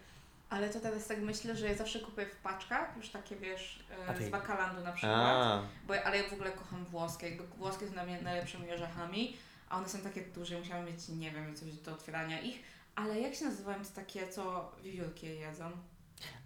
[0.50, 4.26] Ale to teraz tak myślę, że ja zawsze kupuję w paczkach, już takie wiesz, e,
[4.26, 5.62] z Bakalandu na przykład.
[5.86, 7.28] Bo, ale ja w ogóle kocham włoskie.
[7.28, 9.36] Jakby Włoskie są dla mnie najlepszymi orzechami,
[9.68, 12.58] a one są takie duże, musiałam mieć, nie wiem, coś do otwierania ich.
[12.96, 15.70] Ale jak się nazywają te takie, co wiewiórki je jedzą?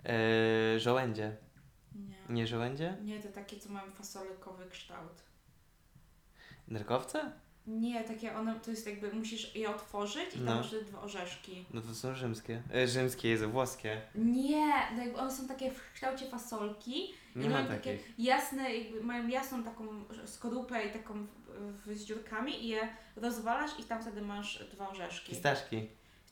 [0.04, 1.36] yy, żołędzie.
[2.28, 2.46] Nie.
[2.46, 2.96] Żołędzie?
[3.02, 5.22] Nie, te takie, co mają fasolkowy kształt.
[6.68, 7.32] Nerkowce?
[7.66, 10.54] Nie, takie one, to jest jakby, musisz je otworzyć i tam No.
[10.54, 11.64] masz te dwa orzeszki.
[11.74, 12.62] No to są rzymskie.
[12.74, 14.00] E, rzymskie, jest włoskie.
[14.14, 18.14] Nie, no jakby one są takie w kształcie fasolki Nie i ma mają takie takich.
[18.18, 19.84] jasne, jakby mają jasną taką
[20.26, 24.88] skorupę i taką w, w, z dziurkami i je rozwalasz i tam wtedy masz dwa
[24.88, 25.30] orzeszki.
[25.32, 25.88] Pistaszki.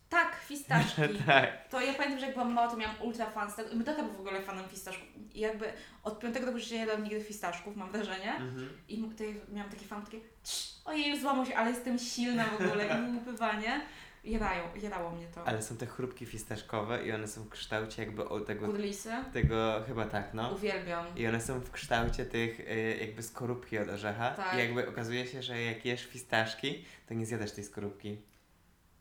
[0.08, 1.02] Tak, fistaszki.
[1.26, 1.68] tak.
[1.68, 3.70] To ja pamiętam, że jak byłam mała, to miałam ultra fan z tego.
[3.70, 5.06] I my tata był w ogóle fanem fistaszków.
[5.34, 8.34] I jakby od piątego roku życia nie jadłam nigdy fistaszków, mam wrażenie.
[8.36, 8.68] Mhm.
[8.88, 9.06] I ja
[9.52, 13.80] miałam taki fan, takie "Cii, ojej, złamał się, ale jestem silna w ogóle i upywanie.
[14.24, 15.48] Jarają, jarało mnie to.
[15.48, 19.10] Ale są te chrupki fistaszkowe i one są w kształcie jakby o tego, Kudlisy?
[19.32, 20.50] tego chyba tak, no.
[20.52, 21.06] Uwielbiam.
[21.16, 24.30] I one są w kształcie tych y, jakby skorupki od orzecha.
[24.30, 24.54] Tak.
[24.54, 28.18] I jakby okazuje się, że jak jesz fistaszki, to nie zjadasz tej skorupki.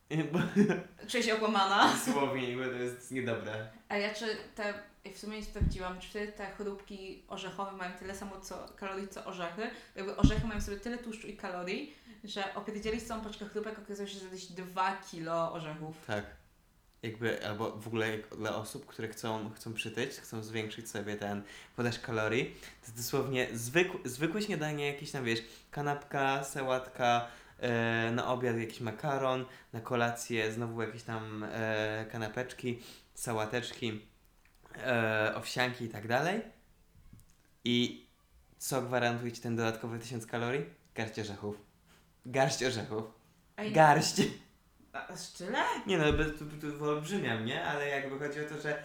[1.09, 1.93] Czuję się okłamana.
[2.05, 3.67] dosłownie jakby to jest niedobre.
[3.89, 4.73] A ja czy te,
[5.13, 9.69] w sumie nie sprawdziłam, czy te chrupki orzechowe mają tyle samo co kalorii, co orzechy.
[9.95, 14.19] Jakby orzechy mają sobie tyle tłuszczu i kalorii, że opierdzielić całą paczkę chrupek okazuje się,
[14.19, 16.05] że zjeść 2 kilo orzechów.
[16.07, 16.25] Tak.
[17.03, 21.43] Jakby, albo w ogóle dla osób, które chcą, chcą przytyć, chcą zwiększyć sobie ten
[21.75, 25.39] podaż kalorii, to dosłownie zwykł, zwykłe śniadanie, jakieś tam wiesz,
[25.71, 27.27] kanapka, sałatka,
[27.59, 32.79] e, na obiad jakiś makaron, na kolację znowu jakieś tam e, kanapeczki,
[33.13, 34.01] sałateczki,
[34.77, 36.41] e, owsianki i tak dalej.
[37.63, 38.05] I
[38.57, 40.65] co gwarantuje Ci ten dodatkowy 1000 kalorii?
[40.95, 41.55] Garść orzechów.
[42.25, 43.03] Garść orzechów.
[43.57, 44.21] Ej, Garść.
[44.93, 45.63] a, tyle?
[45.87, 47.65] Nie no, bez- to, to wyolbrzymiam, nie?
[47.65, 48.83] Ale jakby chodzi o to, że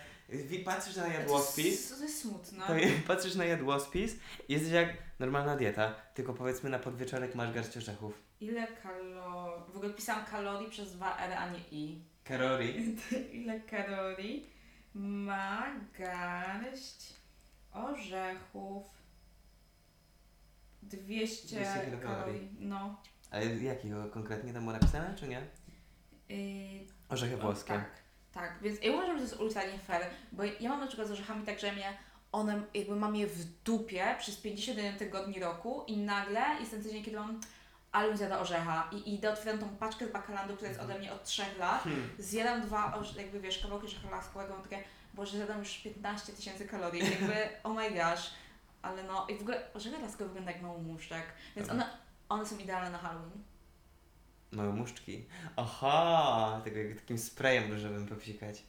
[0.65, 2.67] patrzysz na jadłospis, To jest smutne.
[2.67, 2.75] to
[3.15, 4.17] patrzysz na jadłospis
[4.49, 4.89] i jesteś jak
[5.19, 8.23] normalna dieta, tylko powiedzmy na podwieczorek masz garść orzechów.
[8.41, 9.73] Ile kalorii...
[9.73, 12.03] W ogóle pisałam kalorii przez dwa R, a nie I.
[12.25, 12.97] Kalorii.
[13.43, 14.51] Ile kalorii
[14.95, 15.67] ma
[15.99, 17.13] garść
[17.73, 18.87] orzechów?
[20.83, 22.01] 200, 200 kilokalorii.
[22.01, 22.49] kalorii.
[22.59, 23.03] No.
[23.31, 25.47] Ale jakiego konkretnie tam było napisane, czy nie?
[26.29, 27.73] Yy, Orzechy włoskie.
[27.73, 27.91] Tak,
[28.35, 28.59] tak.
[28.63, 31.11] Więc ja uważam, że to jest ultra nie fair, bo ja mam na przykład z
[31.11, 31.97] orzechami tak, że mnie
[32.33, 37.05] one, jakby mam je w dupie przez 51 tygodni roku i nagle jest ten tydzień,
[37.05, 37.41] kiedy mam
[37.93, 41.25] ale zjada orzecha i idę, otwieram tą paczkę z bakalandu, która jest ode mnie od
[41.25, 42.11] 3 lat, Hmm.
[42.19, 46.69] zjadam dwa, orze- jakby wiesz, kawałki orzecha laskowego, mam takie, boże, zjadam już 15 tysięcy
[46.69, 48.31] kalorii, jakby, oh my gosh,
[48.83, 51.23] ale no, i w ogóle orzechy laskowe wygląda jak małumuszczak,
[51.57, 51.85] więc Dobra.
[51.85, 51.97] one,
[52.29, 53.43] one są idealne na Halloween.
[54.53, 55.25] Małe muszczki.
[55.57, 58.63] Aha, tego jak takim sprayem różowym popsikać.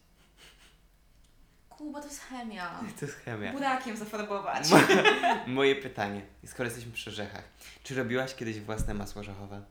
[1.70, 2.80] Kuba, to jest chemia.
[3.00, 3.52] To jest chemia.
[3.52, 4.68] Burakiem zafarbować.
[5.48, 7.44] Moje pytanie, skoro jesteśmy przy orzechach.
[7.84, 9.62] Czy robiłaś kiedyś własne masło orzechowe?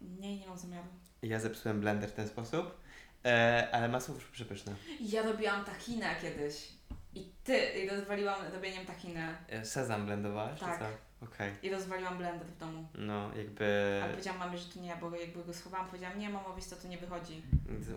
[0.00, 0.86] Nie, nie mam zamiaru.
[1.22, 2.80] Ja zepsułem blender w ten sposób,
[3.24, 4.74] e, ale masło wyszło przepyszne.
[5.00, 6.68] Ja robiłam tahinę kiedyś.
[7.14, 9.36] I ty, i rozwaliłam robieniem tahiny.
[9.48, 10.72] E, Sezam blendowałaś, Tak.
[10.78, 10.90] czy co?
[11.22, 11.52] Okej.
[11.62, 12.86] I rozwaliłam blender w domu.
[12.94, 16.30] No, jakby A powiedziałam mamie, że to nie ja, bo jakby go schowałam, powiedziałam, nie
[16.30, 17.42] mamo, wiesz co, to nie wychodzi.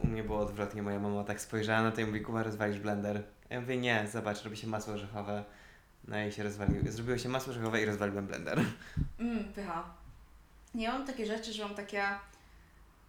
[0.04, 0.82] u mnie było odwrotnie.
[0.82, 3.24] Moja mama tak spojrzała na to i mówi, Kuba, rozwalisz blender.
[3.50, 5.44] A ja mówię, nie, zobacz, robi się masło orzechowe.
[6.08, 6.92] No i się rozwaliło.
[6.92, 8.60] Zrobiło się masło orzechowe i rozwaliłem blender.
[9.20, 9.84] Mmm, pycha.
[10.76, 12.04] Nie mam takie rzeczy, że mam takie...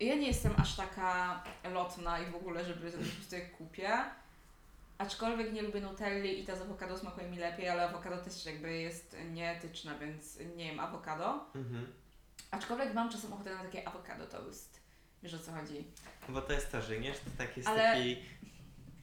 [0.01, 1.43] Ja nie jestem aż taka
[1.73, 3.91] lotna i w ogóle, żeby zrobić jak kupię.
[5.01, 8.73] Aczkolwiek nie lubię nutelli i ta z awokado smakuje mi lepiej, ale awokado też jakby
[8.73, 11.45] jest nieetyczne, więc nie jem awokado.
[11.55, 11.87] Mhm.
[12.51, 14.81] Aczkolwiek mam czasem ochotę na takie awokado toast.
[15.23, 15.85] Wiesz o co chodzi?
[16.29, 18.17] Bo to jest to, że nie, że to tak jest Ale- taki...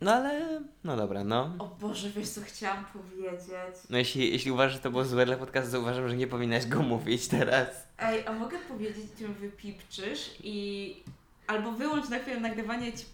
[0.01, 1.55] No ale, no dobra, no.
[1.59, 3.77] O Boże, wiesz co chciałam powiedzieć?
[3.89, 6.65] No jeśli, jeśli uważasz, że to było złe dla podcastu, to uważam, że nie powinnaś
[6.65, 7.67] go mówić teraz.
[7.99, 11.03] Ej, a mogę powiedzieć, czym wypipczysz i...
[11.47, 13.05] Albo wyłącz na chwilę nagrywanie i ci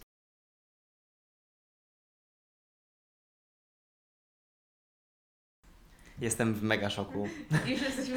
[6.24, 7.28] Jestem w mega szoku.
[7.66, 8.16] już jesteśmy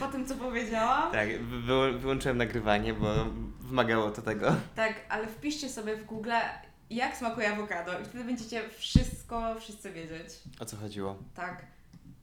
[0.00, 1.12] po tym, co powiedziałam.
[1.12, 3.14] Tak, wy, wyłączyłem nagrywanie, bo
[3.60, 4.56] wymagało to tego.
[4.74, 6.30] Tak, ale wpiszcie sobie w Google,
[6.90, 10.28] jak smakuje awokado i wtedy będziecie wszystko, wszyscy wiedzieć.
[10.60, 11.16] O co chodziło?
[11.34, 11.66] Tak.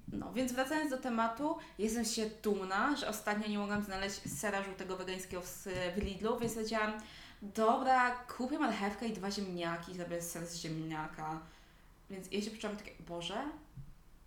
[0.08, 4.98] No, więc wracając do tematu, jestem się dumna, że ostatnio nie mogłam znaleźć sera żółtego
[4.98, 6.94] wegańskiego w, w Lidlu, więc powiedziałam,
[7.42, 11.40] dobra, kupię marchewkę i dwa ziemniaki, zrobię ser z ziemniaka.
[12.10, 13.44] Więc ja się poczułam takie, Boże,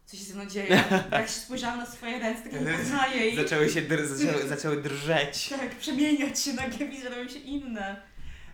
[0.06, 0.84] co się ze mną dzieje?
[1.12, 4.82] Jak się spojrzałam na swoje ręce, takie nie poznaję i Zaczęły się dr- zaczęły, zaczęły
[4.82, 5.48] drżeć.
[5.48, 7.96] tak, przemieniać się, nagle widzę, się inne.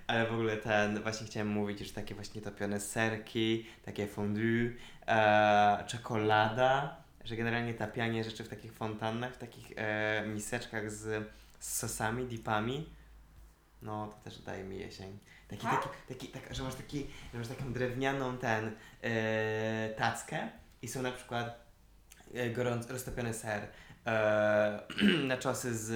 [0.06, 4.70] Ale w ogóle ten, właśnie chciałem mówić, że takie właśnie topione serki, takie fondue,
[5.06, 11.28] e, czekolada, że generalnie tapianie rzeczy w takich fontannach, w takich e, miseczkach z,
[11.60, 12.88] z sosami, dipami,
[13.82, 15.18] no to też daje mi jesień.
[15.48, 15.82] Taki, Tak?
[15.82, 20.48] taki, taki, tak, że masz taki, że masz taką drewnianą ten e, tackę
[20.82, 21.64] i są na przykład
[22.34, 23.62] e, gorąc, roztopiony ser,
[24.06, 24.80] e,
[25.32, 25.90] naczosy z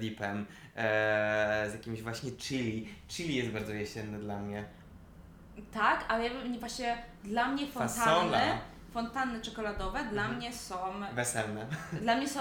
[0.00, 0.46] dipem,
[0.76, 2.88] e, z jakimś właśnie chili.
[3.08, 4.64] Chili jest bardzo jesienny dla mnie.
[5.72, 8.58] Tak, ale ja bym nie właśnie dla mnie fontanny, Fasola
[8.92, 10.36] fontanny czekoladowe dla Mhm.
[10.36, 10.76] mnie są
[11.14, 11.66] weselne.
[12.02, 12.40] dla mnie są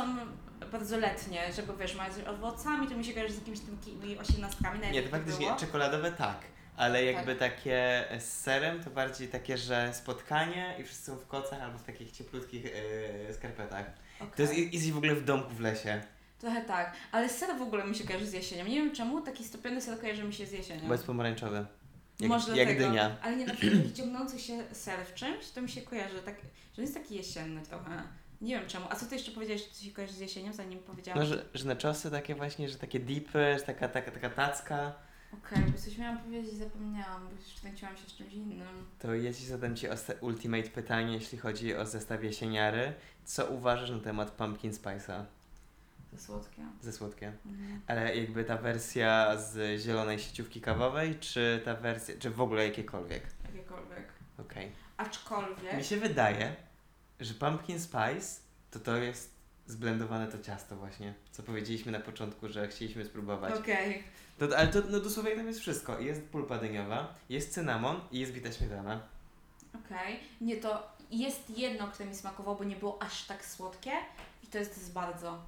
[0.71, 4.80] bardzo letnie, żeby wiesz, mają z owocami, to mi się kojarzy z jakimiś takimi osiemnastkami,
[4.80, 5.57] nawet Nie, jak to faktycznie było.
[5.59, 6.38] czekoladowe tak,
[6.80, 11.61] ale jakby takie z serem to bardziej takie, że spotkanie i wszyscy są w kocach
[11.61, 12.65] albo w takich cieplutkich
[13.30, 13.86] e, skarpetach.
[14.36, 16.01] To jest, jest w ogóle w domku w lesie.
[16.39, 18.65] Trochę tak, ale ser w ogóle mi się kojarzy z jesienią.
[18.65, 20.88] Nie wiem czemu, taki stopiony ser kojarzy mi się z jesienią.
[20.88, 21.65] Bo jest pomarańczowy.
[22.19, 22.88] Jak, Może jak dlatego.
[22.88, 23.17] dynia.
[23.21, 26.36] Ale nie na przykład taki ciągnący się ser w czymś, to mi się kojarzy, tak,
[26.75, 28.03] że jest taki jesienny trochę.
[28.41, 28.86] Nie wiem czemu.
[28.89, 31.19] A co ty jeszcze powiedziałeś, że ci się kojarzy z jesienią, zanim powiedziałam?
[31.19, 34.93] No, że, że na czosy takie właśnie, że takie dipy, że taka, taka, taka tacka.
[35.34, 38.67] Okej, bo coś miałam powiedzieć i zapomniałam, bo już kręciłam się z czymś innym.
[38.99, 39.88] To ja Ci zadam Ci
[40.21, 42.93] ultimate pytanie, jeśli chodzi o zestaw jesieniary.
[43.25, 45.23] Co uważasz na temat pumpkin spice'a
[46.13, 46.61] Za słodkie.
[46.82, 47.34] ze słodkie?
[47.45, 47.82] Mhm.
[47.88, 53.23] Ale jakby ta wersja z zielonej sieciówki kawowej, czy ta wersja, czy w ogóle jakiekolwiek?
[53.45, 54.07] Jakiekolwiek.
[54.39, 54.71] Okej.
[54.97, 55.77] Aczkolwiek...
[55.77, 56.55] Mi się wydaje,
[57.19, 59.34] że pumpkin spice to to jest
[59.67, 63.53] zblendowane to ciasto właśnie, co powiedzieliśmy na początku, że chcieliśmy spróbować.
[63.53, 64.03] Okej.
[64.39, 65.99] To, ale to no dosłownie tam jest wszystko.
[65.99, 69.01] Jest pulpa dyniowa, jest cynamon i jest bita śmietana.
[69.85, 70.19] Okej.
[70.41, 73.91] Nie, to jest jedno, które mi smakowało, bo nie było aż tak słodkie
[74.43, 75.39] i to jest z bardzo.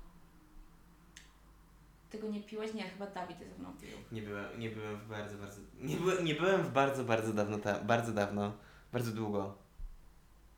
[2.09, 2.73] Tego nie piłeś?
[2.73, 3.97] Nie, chyba Dawid ze mną pił.
[4.11, 5.61] Nie byłem, nie byłem w bardzo, bardzo.
[5.79, 8.53] Nie, byłem, nie byłem w bardzo, bardzo dawno te, bardzo dawno,
[8.93, 9.57] bardzo długo.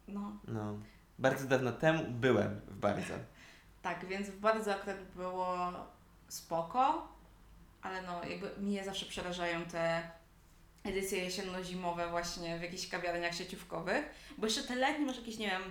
[0.07, 0.38] No.
[0.47, 0.77] No.
[1.19, 3.13] Bardzo dawno temu byłem w bardzo.
[3.81, 5.71] Tak, więc w bardzo akurat było
[6.27, 7.07] spoko,
[7.84, 10.09] ale no jakby mnie zawsze przerażają te
[10.84, 14.05] edycje jesienno-zimowe właśnie w jakichś kawiarniach sieciówkowych,
[14.38, 15.63] bo jeszcze te letnie masz jakieś, nie wiem,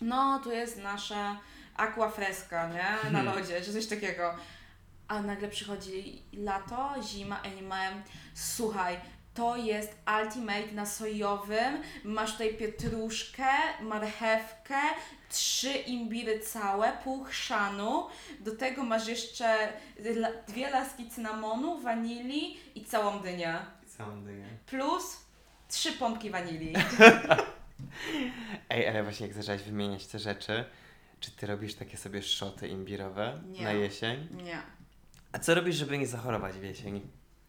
[0.00, 1.40] no tu jest nasza
[1.76, 4.34] aqua fresca, nie, na lodzie, czy coś takiego.
[5.08, 8.02] A nagle przychodzi lato, zima, a nie mają,
[8.34, 9.00] słuchaj,
[9.34, 13.46] to jest ultimate na sojowym, masz tutaj pietruszkę,
[13.80, 14.80] marchewkę,
[15.28, 18.06] trzy imbiry całe, pół chrzanu,
[18.40, 19.72] do tego masz jeszcze
[20.48, 23.58] dwie laski cynamonu, wanilii i całą dynię.
[23.98, 24.46] Całą dynię.
[24.66, 25.16] Plus
[25.68, 26.74] trzy pompki wanilii.
[28.70, 30.64] Ej, ale właśnie jak zaczęłaś wymieniać te rzeczy,
[31.20, 33.64] czy ty robisz takie sobie szoty imbirowe Nie.
[33.64, 34.28] na jesień?
[34.44, 34.58] Nie.
[35.32, 37.02] A co robisz, żeby nie zachorować w jesieni?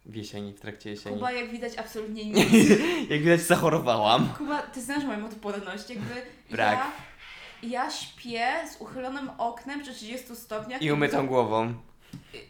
[0.05, 1.15] W jesieni, w trakcie jesieni?
[1.15, 2.69] Kuba, jak widać, absolutnie nic.
[3.09, 4.29] jak widać zachorowałam.
[4.37, 6.13] Kuba, ty znasz moją odporność, jakby
[6.51, 6.77] Brak.
[6.79, 6.91] ja...
[7.69, 10.81] Ja śpię z uchylonym oknem przy 30 stopniach.
[10.81, 11.73] I umytą głową.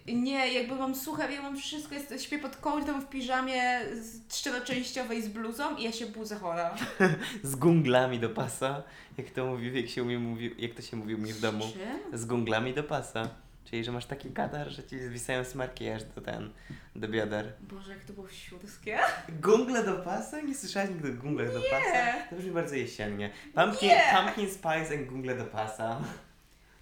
[0.07, 5.21] Nie, jakby mam suchar, ja mam wszystko, jest, śpię pod kołdrą w piżamie z- czteroczęściowej
[5.21, 6.75] z bluzą i ja się budzę chora.
[7.43, 8.83] Z gunglami do pasa.
[9.17, 11.65] Jak to mówi, jak się umie mówi, jak to się mówi u mnie w domu.
[11.73, 12.19] Czym?
[12.19, 13.29] Z gunglami do pasa.
[13.73, 16.49] Czyli, że masz taki katar, że ci zwisają smarki aż do ten,
[16.95, 17.53] do bioder.
[17.61, 18.99] Boże, jak to było siurskie.
[19.41, 20.41] Gungle do pasa?
[20.41, 22.27] Nie słyszałaś nigdy o gunglach do pasa?
[22.29, 23.29] To brzmi bardzo jesiennie.
[23.55, 24.01] Pumpkin, Nie.
[24.15, 26.01] pumpkin spice and gungle do pasa.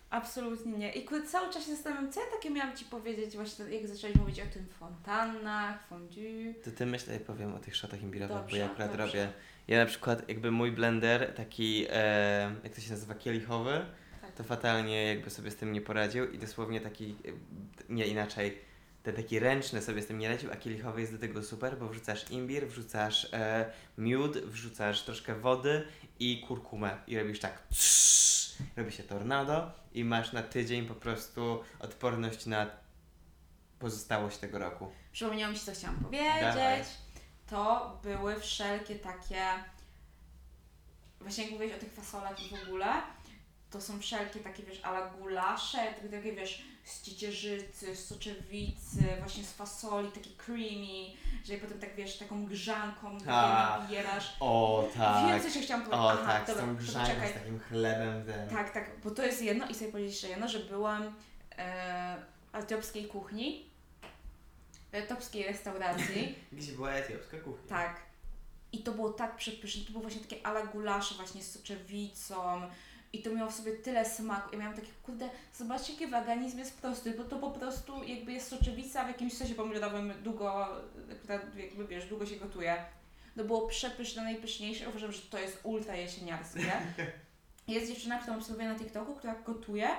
[0.10, 0.92] Absolutnie nie.
[0.92, 4.18] I kurde, cały czas się zastanawiam, co ja takie miałam Ci powiedzieć właśnie, jak zaczęłaś
[4.18, 6.54] mówić o tym fontannach, fondue.
[6.66, 9.06] To ty myślę, powiem o tych shotach imbirowych, bo ja akurat dobrze.
[9.06, 9.30] robię.
[9.68, 13.86] Ja na przykład jakby mój blender, taki, e, jak to się nazywa, kielichowy.
[14.42, 17.16] To fatalnie jakby sobie z tym nie poradził i dosłownie taki,
[17.90, 18.62] nie inaczej,
[19.04, 21.88] ten taki ręczny sobie z tym nie radził, a kielichowy jest do tego super, bo
[21.88, 25.88] wrzucasz imbir, wrzucasz e, miód, wrzucasz troszkę wody
[26.20, 31.64] i kurkumę i robisz tak trrrr, robi się tornado i masz na tydzień po prostu
[31.80, 32.68] odporność na
[33.80, 34.92] pozostałość tego roku.
[35.12, 36.42] Przypomniało mi się, co chciałam powiedzieć.
[36.42, 36.84] Dawaj.
[37.50, 39.46] To były wszelkie takie.
[41.20, 43.02] Właśnie jak mówiłeś o tych fasolach i w ogóle,
[43.72, 49.44] to są wszelkie takie, wiesz, ala gulasze, takie, takie wiesz, z ciecierzycy, z soczewicy, właśnie
[49.44, 51.06] z fasoli, takie creamy,
[51.46, 53.80] że potem tak, wiesz, taką grzanką A.
[53.80, 54.36] nabierasz.
[54.40, 54.84] O
[55.28, 56.06] Wiem, co się chciałam powiedzieć.
[56.06, 58.26] O Aha, tak, dobra, z tą grzanką, z takim chlebem.
[58.26, 58.50] Ten.
[58.50, 61.16] Tak, tak, bo to jest jedno i sobie powiedzieć jeszcze jedno, że byłam
[61.58, 62.18] e,
[62.52, 63.70] w etiopskiej kuchni,
[64.92, 67.70] w etiopskiej restauracji, Gdzie była etiopska kuchnia.
[67.70, 68.02] tak.
[68.74, 72.62] I to było tak przepyszne, to było właśnie takie ala gulasze właśnie z soczewicą
[73.14, 74.50] i to miało w sobie tyle smaku.
[74.54, 78.48] Ja miałam takie, kurde, zobaczcie jaki weganizm jest prosty, bo to po prostu jakby jest
[78.48, 80.68] soczewica w jakimś sosie pomidorowym długo,
[81.24, 82.86] która jakby wiesz, długo się gotuje.
[83.38, 84.90] To było przepyszne, najpyszniejsze.
[84.90, 86.72] Uważam, że to jest ultra jesieniarskie.
[87.68, 89.90] Jest dziewczyna, którą obserwuję na TikToku, która gotuje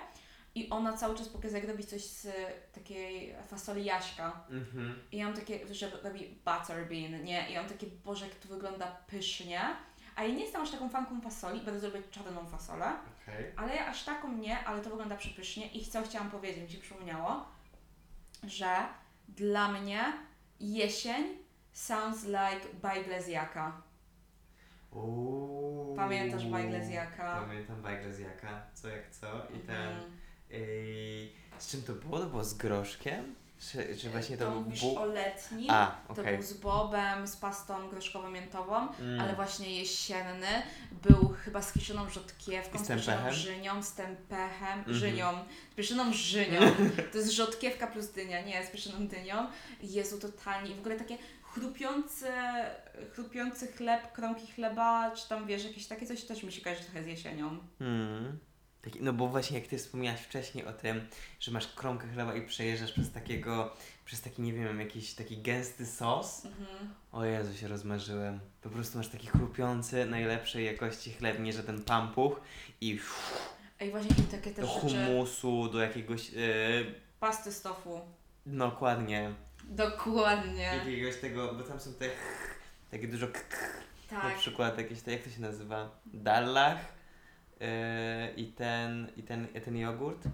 [0.54, 2.28] i ona cały czas pokazuje, jak robi coś z
[2.72, 4.44] takiej fasoli jaśka.
[4.50, 4.98] Mhm.
[5.12, 7.50] I ja mam takie, że robi butter bean, nie?
[7.50, 9.60] I ja mam takie, boże, jak to wygląda pysznie.
[10.16, 12.92] A ja nie jestem aż taką fanką fasoli, będę zrobić czarną fasolę,
[13.22, 13.52] Okej.
[13.56, 15.66] ale ja aż taką nie, ale to wygląda przepysznie.
[15.66, 17.44] I co chciałam powiedzieć, mi się przypomniało,
[18.42, 18.76] że
[19.28, 20.12] dla mnie
[20.60, 21.24] jesień
[21.72, 23.82] sounds like bajglezjaka.
[24.90, 25.96] Uuu.
[25.96, 27.40] Pamiętasz Bajglezjaka?
[27.46, 29.76] Pamiętam Bajglezjaka, co jak co i ten...
[29.88, 30.12] Mhm.
[30.52, 32.18] Ej, z czym to było?
[32.18, 33.34] To było z groszkiem?
[33.70, 34.98] Czy, czy właśnie to, to był mówisz bu...
[34.98, 35.70] o letnim.
[35.70, 36.34] A, To okej.
[36.36, 39.20] był z bobem, z pastą groszkowo-miętową, Mm.
[39.20, 40.46] ale właśnie jesienny
[40.92, 44.96] był chyba z kiszoną rzodkiewką, z z kiszoną żynią, z tempechem, Mhm.
[44.96, 45.32] żynią,
[45.72, 46.60] z piszyną żynią.
[47.12, 49.46] To jest rzodkiewka plus dynia, nie, z piszyną dynią.
[49.82, 50.70] Jezu, totalnie.
[50.70, 52.32] I w ogóle takie chrupiące,
[53.14, 57.02] chrupiący chleb, kromki chleba, czy tam wiesz, jakieś takie coś też mi się kojarzy trochę
[57.04, 57.58] z jesienią.
[57.80, 58.38] Mm.
[58.82, 61.08] Taki, no bo właśnie jak ty wspomniałaś wcześniej o tym,
[61.40, 65.86] że masz kromkę chleba i przejeżdżasz przez takiego, przez taki, nie wiem, jakiś taki gęsty
[65.86, 66.44] sos.
[66.44, 66.94] Mhm.
[67.12, 68.40] O Jezu, się rozmarzyłem.
[68.62, 72.40] Po prostu masz taki chrupiący, najlepszej jakości chleb, nie żaden pampuch
[72.80, 73.00] i
[73.80, 78.00] Ej, właśnie i takie do też rzeczy, humusu, do jakiegoś, yy, pasty z tofu.
[78.46, 80.62] no dokładnie, Dokładnie.
[80.62, 82.08] jakiegoś tego, bo tam są te
[82.90, 84.38] takie dużo k, k na Tak.
[84.38, 85.90] przykład jakieś, to jak to się nazywa?
[86.06, 86.78] Dallach
[88.36, 90.24] i ten, i ten, i ten jogurt,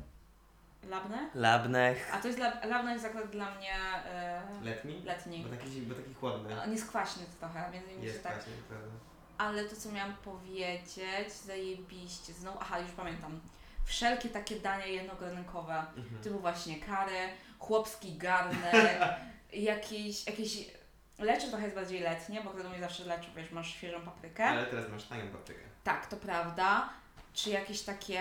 [0.88, 1.30] Labne?
[1.34, 2.10] labnech.
[2.14, 3.74] A to jest lab, labne jest akurat dla mnie
[4.04, 5.02] e, Letni?
[5.04, 5.42] letni.
[5.50, 6.62] Bo taki, bo taki chłodny.
[6.62, 8.38] On jest kwaśny trochę, więc się Jest tak.
[8.68, 8.86] prawda.
[9.38, 11.00] Ale to co miałam powiedzieć,
[11.46, 12.32] zajebiście.
[12.32, 13.40] Znowu, aha, już pamiętam.
[13.84, 16.22] Wszelkie takie dania jednogarnkowe, Mhm.
[16.22, 18.98] typu właśnie kary, chłopski garnek,
[19.52, 20.70] jakieś, jakieś
[21.18, 24.44] lecze trochę jest bardziej letnie, bo wiadomo, zawsze leczu, wiesz, masz świeżą paprykę.
[24.46, 25.60] Ale teraz masz tanią paprykę.
[25.84, 26.88] Tak, to prawda.
[27.34, 28.20] Czy jakieś takie,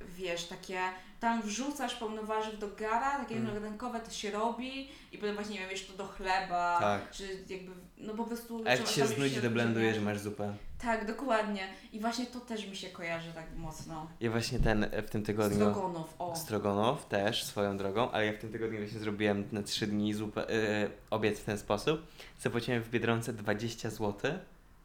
[0.00, 0.80] wiesz, takie,
[1.20, 3.78] tam wrzucasz pełno warzyw do gara, takie Mm.
[4.04, 7.10] to się robi i potem właśnie, nie wiem, wiesz, to do chleba, Tak.
[7.10, 8.62] czy jakby, no po prostu...
[8.66, 10.54] A jak ci się znudzi, to blendujesz, masz zupę.
[10.82, 11.68] Tak, dokładnie.
[11.92, 14.06] I właśnie to też mi się kojarzy tak mocno.
[14.20, 15.56] Ja właśnie ten e, w tym tygodniu.
[15.70, 16.36] Strogonow, o.
[16.36, 20.40] Strogonow też swoją drogą, ale ja w tym tygodniu właśnie zrobiłem na 3 dni zupę,
[20.40, 22.06] yy, obiad w ten sposób.
[22.40, 24.32] Zapłaciłem w Biedronce 20 zł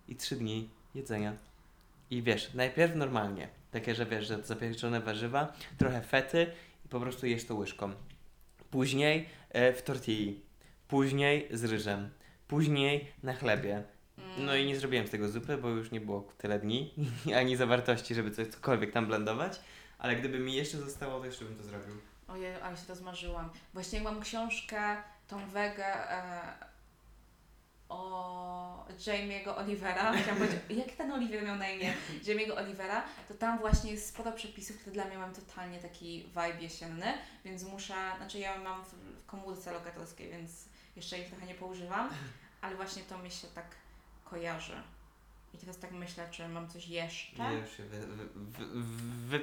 [0.07, 1.33] i 3 dni jedzenia.
[2.09, 6.47] I wiesz, najpierw normalnie, takie, że wiesz, że zapieczone warzywa, trochę fety
[6.85, 7.93] i po prostu jesz to łyżką.
[8.71, 10.41] Później e, w tortilli,
[10.87, 12.09] później z ryżem,
[12.47, 13.83] później na chlebie.
[14.37, 16.93] No i nie zrobiłem z tego zupy, bo już nie było tyle dni,
[17.39, 19.59] ani zawartości, żeby coś cokolwiek tam blendować.
[19.97, 21.95] Ale gdyby mi jeszcze zostało, to jeszcze bym to zrobił.
[22.27, 23.49] Ojej, ale się rozmarzyłam.
[23.73, 24.97] Właśnie jak mam książkę,
[25.27, 26.72] tą wegę e,
[27.93, 31.93] o Jamie'ego Olivera, chciałam powiedzieć, jak ten Oliver miał na imię?
[32.23, 36.61] Jamie'ego Olivera, to tam właśnie jest sporo przepisów, które dla mnie mam totalnie taki vibe
[36.61, 37.13] jesienny,
[37.45, 40.51] więc muszę, znaczy ja mam w, komórce lokatorskiej, więc
[40.95, 42.09] jeszcze ich trochę nie poużywam,
[42.61, 43.65] ale właśnie to mi się tak
[44.23, 44.73] kojarzy.
[45.53, 47.43] I teraz tak myślę, czy mam coś jeszcze?
[47.43, 47.99] Ja już się wy,
[48.35, 48.65] wy,
[49.27, 49.41] wy,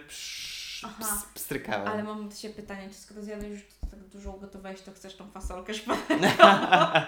[0.85, 0.97] Aha.
[0.99, 1.89] ps- pstrykałem.
[1.89, 5.31] Ale mam do Ciebie pytanie, czy skoro zjadłeś już tak dużo ugotowałeś, to chcesz tą
[5.31, 7.07] fasolkę szparagową?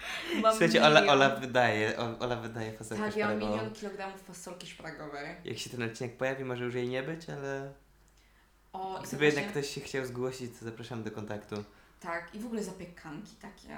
[0.42, 1.16] Mam Słuchajcie, Ola, milion.
[1.16, 3.56] Ola wydaje, O- Ola wydaje fasolkę Tak, ja mam szparagową.
[3.62, 5.36] milion kilogramów fasolki szparagowej.
[5.44, 7.72] Jak się ten odcinek pojawi, może już jej nie być, ale
[8.72, 11.64] O, i gdyby jednak właśnie- ktoś się chciał zgłosić, to zapraszam do kontaktu.
[12.00, 13.76] Tak, i w ogóle zapiekanki takie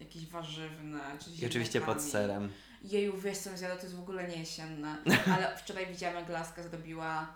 [0.00, 2.52] jakieś warzywne, czy z I oczywiście pod serem.
[2.82, 4.96] Jeju, wiesz co zjadła, to jest w ogóle nie jesienne.
[5.34, 7.34] Ale wczoraj widziałam, jak Laska zrobiła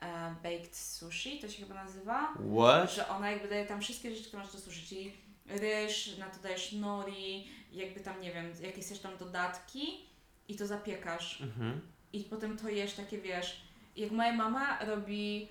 [0.00, 2.34] e, baked sushi, to się chyba nazywa.
[2.58, 2.92] What?
[2.94, 5.12] Że ona jakby daje tam wszystkie rzeczy, które masz do sushi, czyli
[5.46, 10.06] ryż, na to dajesz nori, jakby tam, nie wiem, jakieś też tam dodatki
[10.48, 11.40] i to zapiekasz.
[11.40, 11.80] Mhm.
[12.12, 13.60] I potem to jesz takie, wiesz,
[13.96, 15.48] jak moja mama robi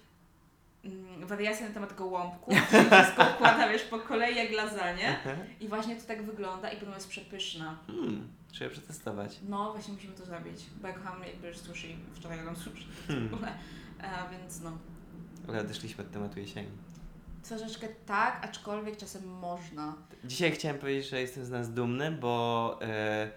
[0.84, 5.18] mm, wariacje na temat gołąbków, czyli wszystko układa, wiesz, po kolei jak lasagne
[5.60, 7.78] i właśnie to tak wygląda i potem jest przepyszna.
[7.88, 9.40] Hmm, trzeba przetestować.
[9.50, 13.34] No, właśnie musimy to zrobić, bo ja kocham jakby sushi, wczoraj jadłam sushi w Hmm.
[13.34, 13.58] ogóle,
[14.00, 14.78] e, więc no.
[15.48, 16.70] Ale odeszliśmy od tematu jesieni.
[17.44, 19.96] Troszeczkę tak, aczkolwiek czasem można.
[20.24, 23.32] Dzisiaj chciałem powiedzieć, że jestem z nas dumny, bo e,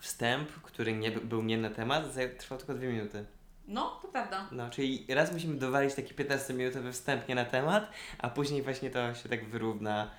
[0.00, 2.04] wstęp, który nie by- był nie na temat,
[2.38, 3.24] trwał tylko dwie minuty.
[3.68, 4.48] No, to prawda.
[4.52, 9.14] No, czyli raz musimy dowalić taki 15-minutowy wstęp nie na temat, a później właśnie to
[9.14, 10.10] się tak wyrówna,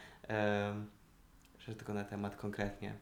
[1.60, 2.94] że tylko na temat konkretnie.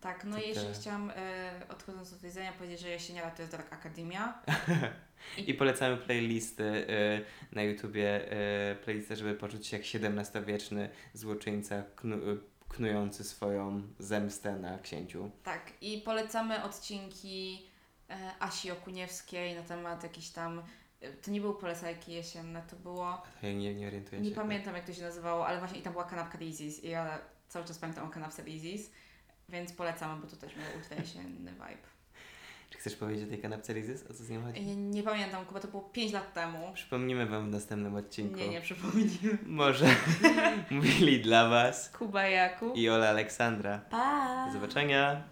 [0.00, 3.72] Tak, no i jeszcze chciałam, e, odchodząc od jedzenia, powiedzieć, że jesieniara to jest Dark
[3.72, 4.42] Academia.
[5.46, 8.32] I polecamy playlisty y, na YouTubie,
[8.72, 12.38] y, playlistę, żeby poczuć się jak XVII-wieczny złoczyńca knu, y,
[12.68, 15.30] knujący swoją zemstę na księciu.
[15.44, 17.66] Tak, i polecamy odcinki
[18.40, 20.62] Asi Okuniewskiej na temat jakiś tam.
[21.22, 23.22] To nie był polecajki jesienne, to było.
[23.40, 24.34] To ja nie, nie orientuję Nie się.
[24.34, 27.18] pamiętam jak to się nazywało, ale właśnie i tam była kanapka Daisy's i ja
[27.48, 28.80] cały czas pamiętam o kanapce Daisy's,
[29.48, 31.86] więc polecamy, bo to też miał jesienny vibe.
[32.70, 34.04] Czy chcesz powiedzieć o tej kanapce Rizys?
[34.10, 34.62] O co z nią chodzi?
[34.66, 36.72] Nie, nie pamiętam, chyba to było 5 lat temu.
[36.74, 38.36] Przypomnimy Wam w następnym odcinku.
[38.36, 39.10] Nie, nie przypomnij.
[39.46, 39.86] Może
[40.70, 42.76] mówili dla Was Kuba Jakub.
[42.76, 43.78] i Ola Aleksandra.
[43.90, 44.44] Pa!
[44.46, 45.22] Do zobaczenia!